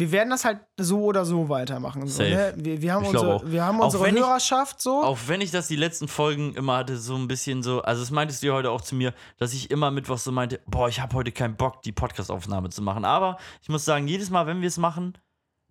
[0.00, 2.06] Wir werden das halt so oder so weitermachen.
[2.08, 2.54] So, ne?
[2.56, 5.02] wir, wir haben Ich unsere, wir haben Auch unsere wenn ich- Hörerschaft so.
[5.04, 8.10] Auch wenn ich das die letzten Folgen immer hatte, so ein bisschen so, also das
[8.10, 11.00] meintest du ja heute auch zu mir, dass ich immer mittwochs so meinte, boah, ich
[11.00, 13.04] habe heute keinen Bock, die Podcast-Aufnahme zu machen.
[13.04, 15.16] Aber ich muss sagen, jedes Mal, wenn wir es machen,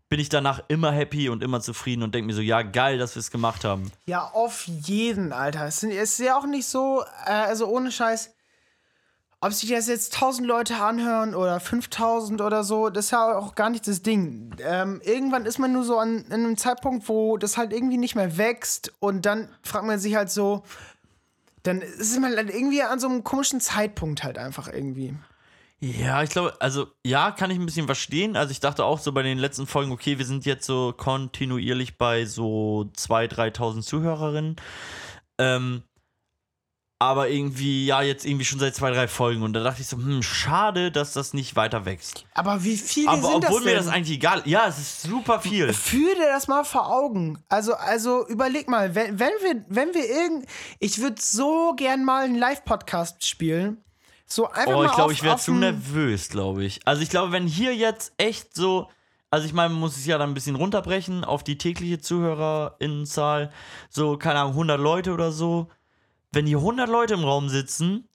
[0.10, 3.16] bin ich danach immer happy und immer zufrieden und denke mir so, ja, geil, dass
[3.16, 3.92] wir es gemacht haben.
[4.08, 5.66] Ja, auf jeden, Alter.
[5.68, 8.34] Es ist ja auch nicht so, äh, also ohne Scheiß,
[9.42, 13.56] ob sich das jetzt 1000 Leute anhören oder 5000 oder so, das ist ja auch
[13.56, 14.56] gar nicht das Ding.
[14.62, 18.16] Ähm, irgendwann ist man nur so an, an einem Zeitpunkt, wo das halt irgendwie nicht
[18.16, 20.64] mehr wächst und dann fragt man sich halt so,
[21.64, 25.16] dann ist man halt irgendwie an so einem komischen Zeitpunkt halt einfach irgendwie.
[25.82, 28.36] Ja, ich glaube, also ja, kann ich ein bisschen verstehen.
[28.36, 31.98] Also ich dachte auch so bei den letzten Folgen, okay, wir sind jetzt so kontinuierlich
[31.98, 34.58] bei so 2.000, 3.000 Zuhörerinnen.
[35.38, 35.84] Ähm,
[37.02, 39.42] aber irgendwie, ja, jetzt irgendwie schon seit zwei, drei Folgen.
[39.42, 42.26] Und da dachte ich so, hm, schade, dass das nicht weiter wächst.
[42.34, 43.78] Aber wie viele Aber sind obwohl das mir denn?
[43.78, 45.72] das eigentlich egal Ja, es ist super viel.
[45.74, 47.42] Führ dir das mal vor Augen.
[47.48, 50.46] Also, also überleg mal, wenn, wenn wir, wenn wir irgend.
[50.80, 53.78] Ich würde so gern mal einen Live-Podcast spielen.
[54.26, 56.82] So einfach Oh, ich glaube, ich wäre zu nervös, glaube ich.
[56.86, 58.90] Also ich glaube, wenn hier jetzt echt so.
[59.32, 63.52] Also ich meine, man muss es ja dann ein bisschen runterbrechen auf die tägliche ZuhörerInnenzahl.
[63.90, 65.70] So, keine Ahnung, 100 Leute oder so.
[66.32, 68.08] Wenn hier 100 Leute im Raum sitzen,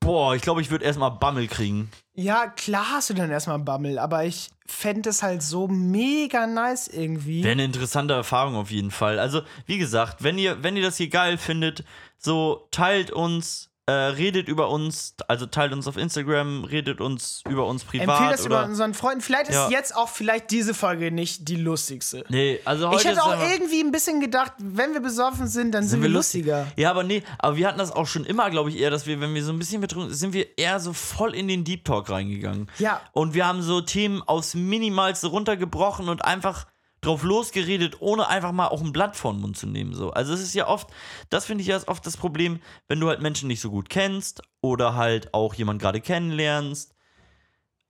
[0.00, 1.90] boah, ich glaube, ich würde erstmal Bammel kriegen.
[2.14, 6.88] Ja, klar hast du dann erstmal Bammel, aber ich fände es halt so mega nice
[6.88, 7.42] irgendwie.
[7.42, 9.18] Wäre eine interessante Erfahrung auf jeden Fall.
[9.18, 11.84] Also, wie gesagt, wenn ihr, wenn ihr das hier geil findet,
[12.18, 17.66] so teilt uns, äh, redet über uns, also teilt uns auf Instagram, redet uns über
[17.66, 18.08] uns privat.
[18.08, 19.20] Empfehl das oder über unseren Freunden.
[19.20, 19.68] Vielleicht ist Ja.
[19.70, 22.24] jetzt auch vielleicht diese Folge nicht die lustigste.
[22.28, 25.84] Nee, also heute Ich hätte auch irgendwie ein bisschen gedacht, wenn wir besoffen sind, dann
[25.84, 26.46] sind, wir lustig?
[26.46, 26.66] lustiger.
[26.76, 29.20] Ja, aber nee, aber wir hatten das auch schon immer, glaube ich, eher, dass wir,
[29.20, 31.84] wenn wir so ein bisschen betrunken sind, sind wir eher so voll in den Deep
[31.84, 32.68] Talk reingegangen.
[32.78, 33.00] Ja.
[33.12, 36.66] Und wir haben so Themen aufs Minimalste runtergebrochen und einfach
[37.02, 39.92] drauf losgeredet, ohne einfach mal auch ein Blatt vor den Mund zu nehmen.
[39.92, 40.12] So.
[40.12, 40.88] Also es ist ja oft,
[41.28, 44.42] das finde ich ja oft das Problem, wenn du halt Menschen nicht so gut kennst
[44.62, 46.94] oder halt auch jemand gerade kennenlernst,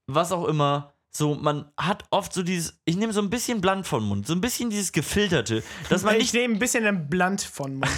[0.07, 0.95] was auch immer.
[1.15, 4.27] So, man hat oft so dieses, ich nehme so ein bisschen Blatt vor den Mund,
[4.27, 7.75] so ein bisschen dieses gefilterte, dass man Ich nicht nehme ein bisschen ein Blunt von
[7.75, 7.93] Mund.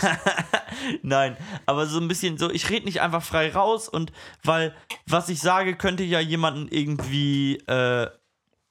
[1.03, 4.11] Nein, aber so ein bisschen so, ich rede nicht einfach frei raus und
[4.43, 4.75] weil
[5.07, 8.09] was ich sage, könnte ja jemanden irgendwie, äh,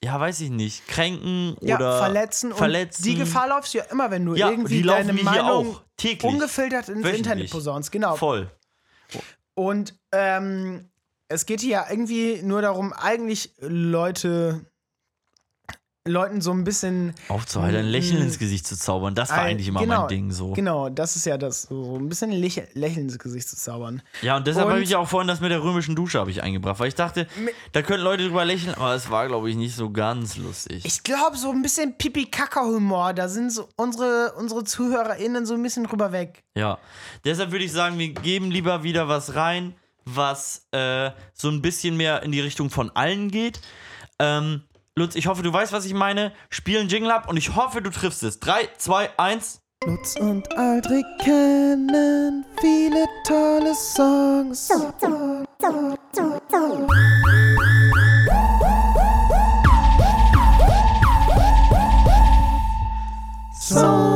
[0.04, 2.54] ja, weiß ich nicht, kränken ja, oder verletzen.
[2.54, 3.04] verletzen.
[3.04, 6.32] Die Gefahr läufst du ja immer, wenn du Ja, irgendwie deine Meinung täglich.
[6.32, 7.18] ungefiltert ins Wöchentlich.
[7.20, 7.92] Internet posaunst.
[7.92, 8.16] Genau.
[8.16, 8.52] Voll.
[9.56, 10.90] Und ähm,
[11.28, 14.66] es geht hier ja irgendwie nur darum, eigentlich Leute,
[16.06, 17.14] Leuten so ein bisschen.
[17.30, 18.24] Aufzuhalten, ein Lächeln Mm.
[18.24, 20.52] ins Gesicht zu zaubern, das war ein- eigentlich immer genau, mein Ding so.
[20.52, 24.02] Genau, das ist ja das, so ein bisschen Lächeln, Lächeln ins Gesicht zu zaubern.
[24.22, 26.44] Ja, und deshalb habe ich ja auch vorhin das mit der römischen Dusche habe ich
[26.44, 27.26] eingebracht, weil ich dachte,
[27.72, 30.84] da können Leute drüber lächeln, aber es war, glaube ich, nicht so ganz lustig.
[30.84, 35.86] Ich glaube, so ein bisschen Pipi-Kaka-Humor, da sind so unsere, unsere ZuhörerInnen so ein bisschen
[35.86, 36.44] drüber weg.
[36.58, 36.80] Ja,
[37.24, 41.96] deshalb würde ich sagen, wir geben lieber wieder was rein, was äh, so ein bisschen
[41.96, 43.62] mehr in die Richtung von allen geht.
[44.20, 44.64] Ähm,
[44.96, 46.34] Lutz, ich hoffe, du weißt, was ich meine.
[46.52, 48.40] Spiel einen Jingle ab und ich hoffe, du triffst es.
[48.40, 49.60] 3, 2, 1.
[49.86, 54.70] Lutz und Aldrich kennen viele tolle Songs.
[63.56, 64.13] Ich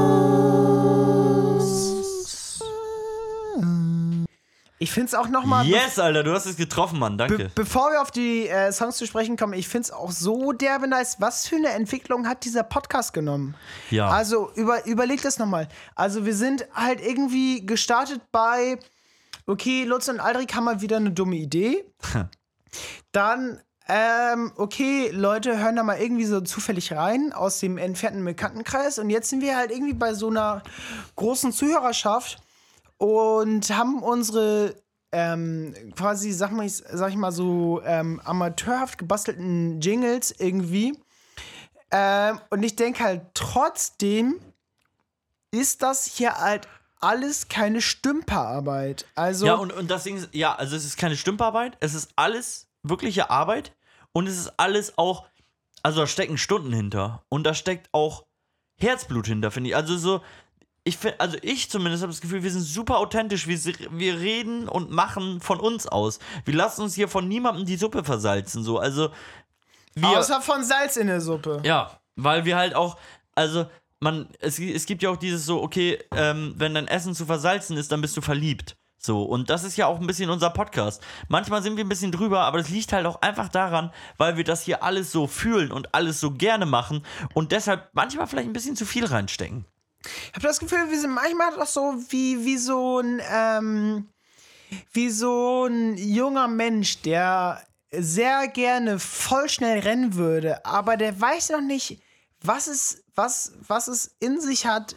[4.79, 5.65] Ich finde es auch nochmal.
[5.65, 7.17] Yes, Alter, du hast es getroffen, Mann.
[7.17, 7.51] Be Danke.
[7.55, 10.87] bevor wir auf die äh, Songs zu sprechen kommen, ich finde es auch so derbe
[10.87, 11.19] nice.
[11.19, 13.55] Was für eine Entwicklung hat dieser Podcast genommen?
[13.89, 14.09] Ja.
[14.09, 15.67] Also über, überleg das nochmal.
[15.95, 18.77] Also wir sind halt irgendwie gestartet bei,
[19.47, 21.83] okay, Lutz und Aldrich haben mal wieder eine dumme Idee.
[23.11, 28.99] Dann, ähm, okay, Leute hören da mal irgendwie so zufällig rein aus dem entfernten Bekanntenkreis.
[28.99, 30.61] Und jetzt sind wir halt irgendwie bei so einer
[31.15, 32.43] großen Zuhörerschaft
[32.97, 34.75] und haben unsere
[35.11, 40.99] ähm, quasi, sag, mal, sag ich mal so, ähm, amateurhaft gebastelten Jingles irgendwie.
[41.91, 44.39] Ähm, und ich denke halt, trotzdem
[45.51, 46.67] ist das hier halt
[46.99, 49.05] alles keine Stümperarbeit.
[49.15, 53.29] Also, Ja, und, und das ja, also es ist keine Stümperarbeit, es ist alles wirkliche
[53.29, 53.73] Arbeit
[54.11, 55.25] und es ist alles auch,
[55.83, 58.25] also da stecken Stunden hinter und da steckt auch
[58.79, 59.75] Herzblut hinter, finde ich.
[59.75, 60.21] Also so,
[60.87, 63.59] ich finde, also ich zumindest habe das Gefühl, wir sind super authentisch, wir,
[63.91, 66.19] wir reden und machen von uns aus.
[66.45, 69.09] Wir lassen uns hier von niemandem die Suppe versalzen, so, also
[69.95, 70.07] wir...
[70.07, 71.61] außer von Salz in der Suppe.
[71.63, 72.97] Ja, weil wir halt auch,
[73.35, 73.67] also
[73.99, 77.75] man, es, es gibt ja auch dieses so, okay, ähm, wenn dein Essen zu versalzen
[77.77, 78.77] ist, dann bist du verliebt.
[78.99, 81.03] So, und das ist ja auch ein bisschen unser Podcast.
[81.27, 84.43] Manchmal sind wir ein bisschen drüber, aber das liegt halt auch einfach daran, weil wir
[84.43, 88.53] das hier alles so fühlen und alles so gerne machen und deshalb manchmal vielleicht ein
[88.53, 89.65] bisschen zu viel reinstecken.
[90.03, 94.09] Ich habe das Gefühl, wir sind manchmal doch so wie, wie so ein, ähm,
[94.93, 101.49] wie so ein junger Mensch, der sehr gerne voll schnell rennen würde, aber der weiß
[101.51, 102.01] noch nicht,
[102.41, 104.95] was es, was, was es in sich hat,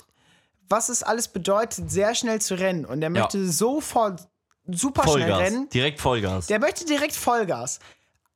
[0.69, 2.85] was es alles bedeutet, sehr schnell zu rennen.
[2.85, 4.29] Und der möchte sofort
[4.67, 5.39] super schnell Vollgas.
[5.39, 5.69] rennen.
[5.71, 6.47] Direkt Vollgas.
[6.47, 7.81] Der möchte direkt Vollgas.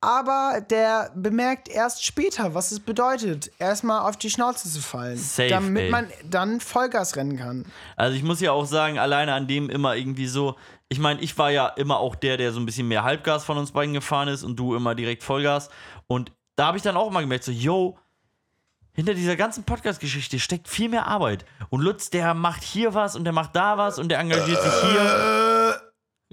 [0.05, 5.17] Aber der bemerkt erst später, was es bedeutet, erstmal auf die Schnauze zu fallen.
[5.17, 5.91] Safe, damit ey.
[5.91, 7.65] man dann Vollgas rennen kann.
[7.97, 10.57] Also ich muss ja auch sagen, alleine an dem immer irgendwie so,
[10.91, 13.57] ich meine, ich war ja immer auch der, der so ein bisschen mehr Halbgas von
[13.57, 15.71] uns beiden gefahren ist und du immer direkt Vollgas.
[16.07, 17.97] Und da habe ich dann auch mal gemerkt, so, yo,
[18.93, 21.47] hinter dieser ganzen Podcast-Geschichte steckt viel mehr Arbeit.
[21.71, 24.73] Und Lutz, der macht hier was und der macht da was und der engagiert sich
[24.83, 25.81] hier.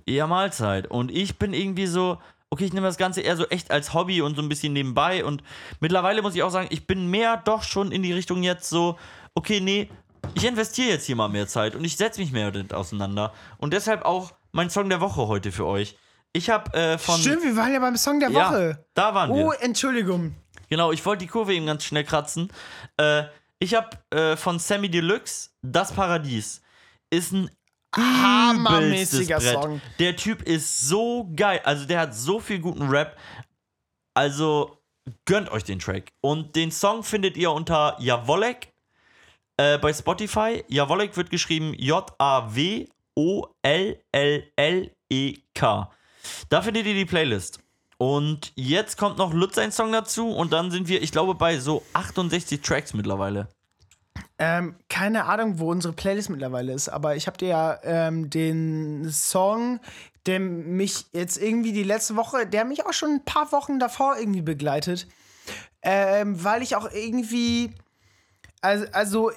[0.08, 0.88] Ja, Mahlzeit.
[0.88, 2.18] Und ich bin irgendwie so,
[2.52, 5.26] okay, ich nehme das Ganze eher so echt als Hobby und so ein bisschen nebenbei.
[5.26, 5.42] Und
[5.80, 9.00] mittlerweile muss ich auch sagen, ich bin mehr doch schon in die Richtung jetzt so,
[9.34, 9.90] okay, nee,
[10.36, 13.34] ich investiere jetzt hier mal mehr Zeit und ich setze mich mehr damit auseinander.
[13.58, 15.98] Und deshalb auch mein Song der Woche heute für euch.
[16.34, 17.20] Ich habe äh, von.
[17.20, 18.86] Stimmt, wir waren ja beim Song der Ja, Woche.
[18.94, 19.62] da waren Oh, wir.
[19.64, 20.36] Entschuldigung.
[20.70, 22.52] Genau, ich wollte die Kurve eben ganz schnell kratzen.
[22.98, 23.24] Äh,
[23.60, 26.62] ich habe äh, von Sammy Deluxe Das Paradies.
[27.10, 27.50] Ist ein
[27.96, 29.42] Hammermäßiger.
[29.42, 29.82] Song.
[30.00, 31.62] Der Typ ist so geil.
[31.64, 33.18] Also der hat so viel guten Rap.
[34.14, 34.78] Also
[35.26, 36.12] gönnt euch den Track.
[36.22, 38.72] Und den Song findet ihr unter Jawolek
[39.58, 40.64] äh, bei Spotify.
[40.68, 42.92] Jawolek wird geschrieben J-A-W-O-L-L-L-E-K.
[46.50, 47.60] Da findet ihr die Playlist.
[47.98, 51.60] Und jetzt kommt noch Lutz ein Song dazu und dann sind wir, ich glaube, bei
[51.60, 53.48] so 68 Tracks mittlerweile.
[54.44, 59.08] Ähm, keine Ahnung, wo unsere Playlist mittlerweile ist, aber ich habe dir ja ähm, den
[59.12, 59.80] Song,
[60.26, 64.18] der mich jetzt irgendwie die letzte Woche, der mich auch schon ein paar Wochen davor
[64.18, 65.08] irgendwie begleitet,
[65.84, 67.70] ähm, weil ich auch irgendwie,
[68.62, 69.32] also, also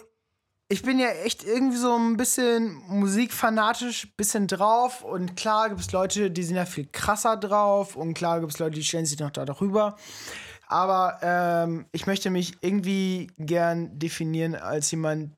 [0.68, 5.04] ich bin ja echt irgendwie so ein bisschen musikfanatisch, bisschen drauf.
[5.04, 7.94] Und klar gibt es Leute, die sind ja viel krasser drauf.
[7.94, 9.96] Und klar gibt es Leute, die stellen sich noch da darüber.
[10.66, 15.36] Aber ähm, ich möchte mich irgendwie gern definieren als jemand,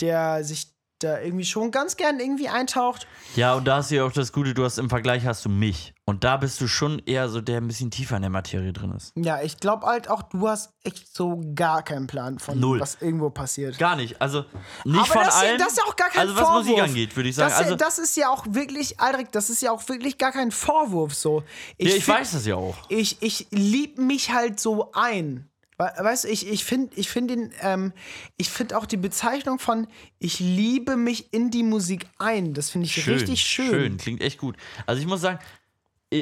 [0.00, 3.06] der sich da irgendwie schon ganz gern irgendwie eintaucht.
[3.36, 5.48] Ja, und da hast du ja auch das Gute, du hast im Vergleich hast du
[5.48, 5.94] mich.
[6.10, 8.90] Und da bist du schon eher so, der ein bisschen tiefer in der Materie drin
[8.96, 9.12] ist.
[9.14, 12.80] Ja, ich glaube halt auch, du hast echt so gar keinen Plan von, Null.
[12.80, 13.78] was irgendwo passiert.
[13.78, 14.20] Gar nicht.
[14.20, 14.44] Also
[14.84, 15.58] nicht Aber von das, allen.
[15.58, 16.66] das ist ja auch gar kein Also was Vorwurf.
[16.66, 17.50] Musik angeht, würde ich sagen.
[17.50, 20.50] Das, also, das ist ja auch wirklich, Aldrich, das ist ja auch wirklich gar kein
[20.50, 21.44] Vorwurf so.
[21.78, 22.76] ja, ich find- weiß das ja auch.
[22.88, 25.46] ich, ich lieb mich halt so ein.
[25.78, 27.92] We- Weißt du, ich, ich finde ich find den, ähm,
[28.36, 29.86] ich finde auch die Bezeichnung von
[30.18, 33.70] ich liebe mich in die Musik ein, das finde ich richtig schön.
[33.70, 34.56] Schön, klingt echt gut.
[34.86, 35.38] Also ich muss sagen,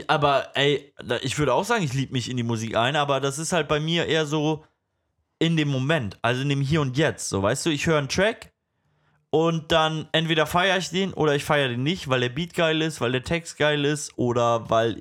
[0.07, 3.39] aber ey, ich würde auch sagen, ich liebe mich in die Musik ein, aber das
[3.39, 4.65] ist halt bei mir eher so
[5.39, 7.29] in dem Moment, also in dem Hier und Jetzt.
[7.29, 8.53] So, weißt du, ich höre einen Track
[9.31, 12.83] und dann entweder feiere ich den oder ich feiere den nicht, weil der Beat geil
[12.83, 15.01] ist, weil der Text geil ist oder weil,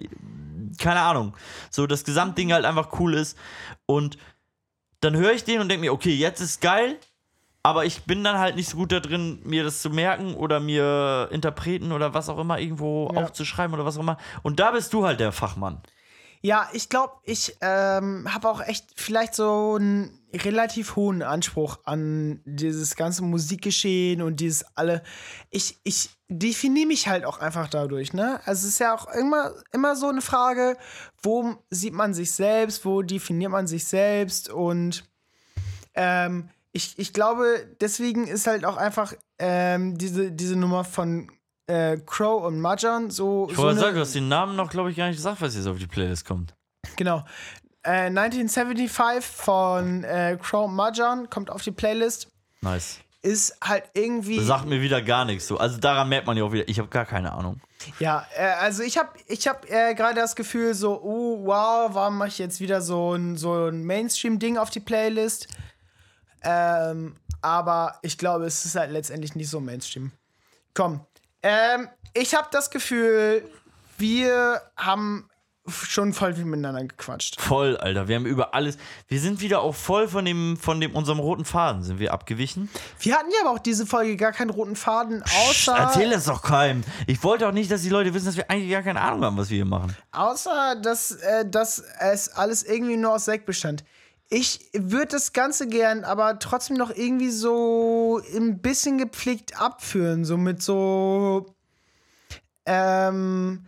[0.78, 1.36] keine Ahnung,
[1.70, 3.38] so das Gesamtding halt einfach cool ist
[3.86, 4.18] und
[5.00, 7.00] dann höre ich den und denke mir, okay, jetzt ist geil,
[7.68, 10.62] aber ich bin dann halt nicht so gut da drin, mir das zu merken oder
[10.62, 13.24] mir Interpreten oder was auch immer irgendwo Ja.
[13.24, 14.18] aufzuschreiben oder was auch immer.
[14.42, 15.82] Und da bist du halt der Fachmann.
[16.42, 22.42] Ja, ich glaube, ich ähm, habe auch echt vielleicht so einen relativ hohen Anspruch an
[22.46, 25.04] dieses ganze Musikgeschehen und dieses alle.
[25.50, 28.40] Ich, ich definiere mich halt auch einfach dadurch, ne?
[28.46, 30.78] Also es ist ja auch immer, immer so eine Frage,
[31.22, 35.04] wo sieht man sich selbst, wo definiert man sich selbst und
[35.96, 41.30] ähm, ich, ich glaube, deswegen ist halt auch einfach ähm, diese, diese Nummer von
[41.68, 43.48] äh, Crow und Majan so.
[43.50, 45.42] Ich so wollte eine- sagen, du hast den Namen noch, glaube ich, gar nicht gesagt,
[45.42, 46.54] was jetzt auf die Playlist kommt.
[46.96, 47.26] Genau.
[47.84, 52.30] Äh, 1975 von äh, Crow Majan kommt auf die Playlist.
[52.62, 53.00] Nice.
[53.24, 54.38] Ist halt irgendwie.
[54.38, 55.58] Das sagt mir wieder gar nichts so.
[55.58, 57.60] Also daran merkt man ja auch wieder, ich habe gar keine Ahnung.
[58.00, 62.18] Ja, äh, also ich habe ich hab, äh, gerade das Gefühl, so, oh, wow, warum
[62.20, 65.48] mache ich jetzt wieder so ein, so ein Mainstream-Ding auf die Playlist?
[66.44, 70.12] Ähm, aber ich glaube, es ist halt letztendlich nicht so Mainstream.
[70.74, 71.02] Komm,
[71.44, 73.44] ähm, ich habe das Gefühl,
[73.98, 75.30] wir haben
[75.70, 77.42] schon voll viel miteinander gequatscht.
[77.42, 78.08] Voll, Alter.
[78.08, 78.78] Wir haben über alles.
[79.08, 82.70] Wir sind wieder auch voll von dem, von dem unserem roten Faden sind wir abgewichen.
[83.00, 86.42] Wir hatten ja aber auch diese Folge gar keinen roten Faden, außer, Erzähl das doch
[86.42, 86.84] keinem.
[87.06, 89.38] Ich wollte auch nicht, dass die Leute wissen, dass wir eigentlich gar keine Ahnung haben,
[89.38, 89.96] was wir hier machen.
[90.12, 93.84] außer dass, äh, dass es alles irgendwie nur aus Sekt bestand.
[94.30, 100.36] Ich würde das Ganze gern, aber trotzdem noch irgendwie so ein bisschen gepflegt abführen, so
[100.38, 101.56] mit so
[102.66, 103.68] ähm,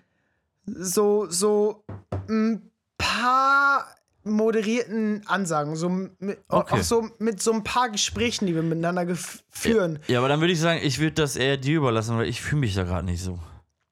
[0.65, 1.83] so so
[2.27, 3.87] ein paar
[4.23, 6.75] moderierten Ansagen, so mit, Okay.
[6.75, 9.15] auch so mit so ein paar Gesprächen, die wir miteinander
[9.49, 9.99] führen.
[10.07, 12.59] Ja, aber dann würde ich sagen, ich würde das eher dir überlassen, weil ich fühle
[12.61, 13.39] mich da gerade nicht so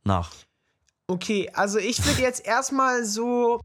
[0.03, 0.31] nach.
[1.07, 3.61] Okay, also ich würde jetzt erstmal so.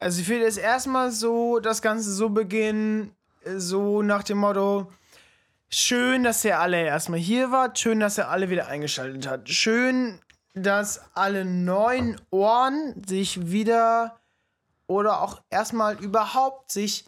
[0.00, 4.90] Also ich würde jetzt erstmal so das Ganze so beginnen, äh, so nach dem Motto.
[5.68, 7.78] Schön, dass ihr alle erstmal hier wart.
[7.78, 9.50] Schön, dass ihr alle wieder eingeschaltet habt.
[9.50, 10.18] Schön,
[10.54, 14.18] dass alle neuen Ohren sich wieder
[14.86, 17.04] oder auch erstmal überhaupt sich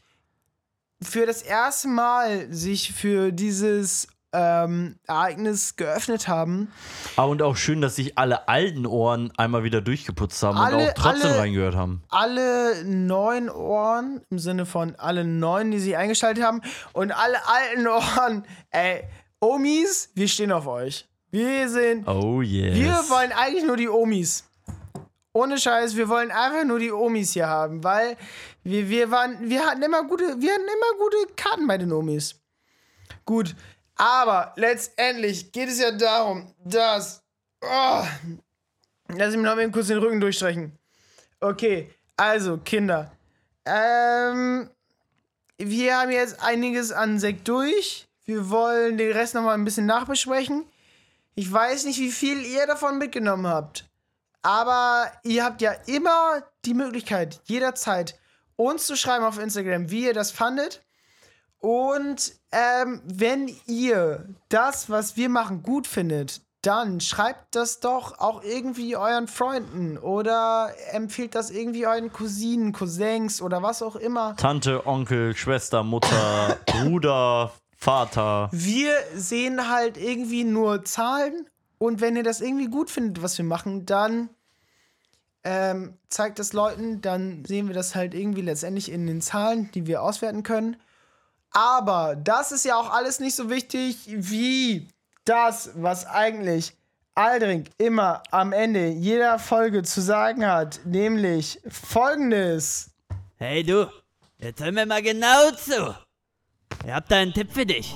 [1.00, 6.72] für das erste Mal sich für dieses ähm, Ereignis geöffnet haben.
[7.16, 10.88] Ah, und auch schön, dass sich alle alten Ohren einmal wieder durchgeputzt haben und Alle-
[10.90, 12.02] auch trotzdem alle- reingehört haben.
[12.08, 16.62] alle neuen Ohren, im Sinne von alle neuen, die sich eingeschaltet haben,
[16.92, 19.04] und alle alten Ohren, ey,
[19.40, 21.08] Omis, wir stehen auf euch.
[21.30, 22.74] Wir sind, Oh yes.
[22.74, 24.44] wir wollen eigentlich nur die Omis.
[25.34, 28.16] Ohne Scheiß, wir wollen einfach nur die Omis hier haben, weil
[28.64, 32.38] wir, wir waren, wir hatten immer gute, wir hatten immer gute Karten bei den Omis.
[33.24, 33.56] Gut,
[33.96, 37.22] aber letztendlich geht es ja darum, dass,
[37.60, 38.04] oh,
[39.08, 40.78] lass mich noch mal eben kurz den Rücken durchstreichen.
[41.40, 43.12] Okay, also Kinder.
[43.64, 44.70] Ähm,
[45.58, 48.08] wir haben jetzt einiges an Sekt durch.
[48.24, 50.64] Wir wollen den Rest noch mal ein bisschen nachbesprechen.
[51.34, 53.88] Ich weiß nicht, wie viel ihr davon mitgenommen habt.
[54.42, 58.18] Aber ihr habt ja immer die Möglichkeit, jederzeit
[58.56, 60.82] uns zu schreiben auf Instagram, wie ihr das fandet.
[61.62, 68.42] Und ähm, wenn ihr das, was wir machen, gut findet, dann schreibt das doch auch
[68.42, 74.34] irgendwie euren Freunden oder empfiehlt das irgendwie euren Cousinen, Cousins oder was auch immer.
[74.36, 78.48] Tante, Onkel, Schwester, Mutter, Bruder, Vater.
[78.50, 81.48] Wir sehen halt irgendwie nur Zahlen
[81.78, 84.30] und wenn ihr das irgendwie gut findet, was wir machen, dann
[85.44, 89.86] ähm, zeigt das Leuten, dann sehen wir das halt irgendwie letztendlich in den Zahlen, die
[89.86, 90.76] wir auswerten können.
[91.52, 94.88] Aber das ist ja auch alles nicht so wichtig wie
[95.24, 96.74] das, was eigentlich
[97.14, 102.90] Aldrich immer am Ende jeder Folge zu sagen hat, nämlich folgendes.
[103.36, 103.90] Hey du,
[104.38, 105.94] jetzt hör mir mal genau zu.
[106.86, 107.94] Ich hab da einen Tipp für dich.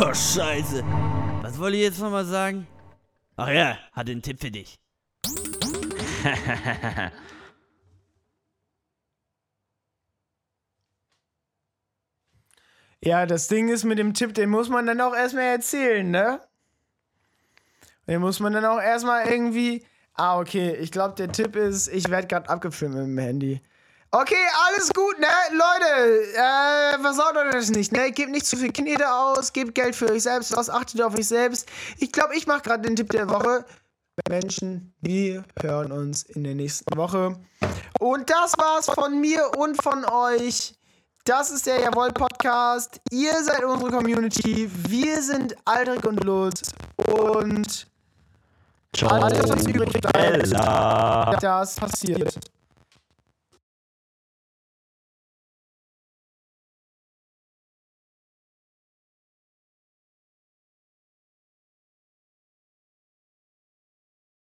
[0.00, 0.82] Oh, Scheiße.
[1.42, 2.66] Was wollte ich jetzt nochmal sagen?
[3.36, 4.78] Ach ja, hat einen Tipp für dich.
[13.04, 16.40] Ja, das Ding ist mit dem Tipp, den muss man dann auch erstmal erzählen, ne?
[18.06, 19.84] Den muss man dann auch erstmal irgendwie.
[20.14, 20.74] Ah, okay.
[20.76, 23.60] Ich glaube, der Tipp ist, ich werde gerade abgefilmt mit dem Handy.
[24.16, 25.26] Okay, alles gut, ne?
[25.50, 28.12] Leute, äh, versaut euch das nicht, ne?
[28.12, 31.26] Gebt nicht zu viel Knete aus, gebt Geld für euch selbst aus, achtet auf euch
[31.26, 31.68] selbst.
[31.98, 33.64] Ich glaube, ich mache gerade den Tipp der Woche.
[34.28, 37.36] Menschen, wir hören uns in der nächsten Woche.
[37.98, 40.76] Und das war's von mir und von euch.
[41.24, 43.00] Das ist der Jawohl Podcast.
[43.10, 44.70] Ihr seid unsere Community.
[44.88, 46.62] Wir sind Aldrich und Lutz.
[47.08, 47.88] Und
[48.94, 49.10] Ciao.
[49.10, 50.52] alles, was übrig bleibt,
[51.42, 52.38] das passiert.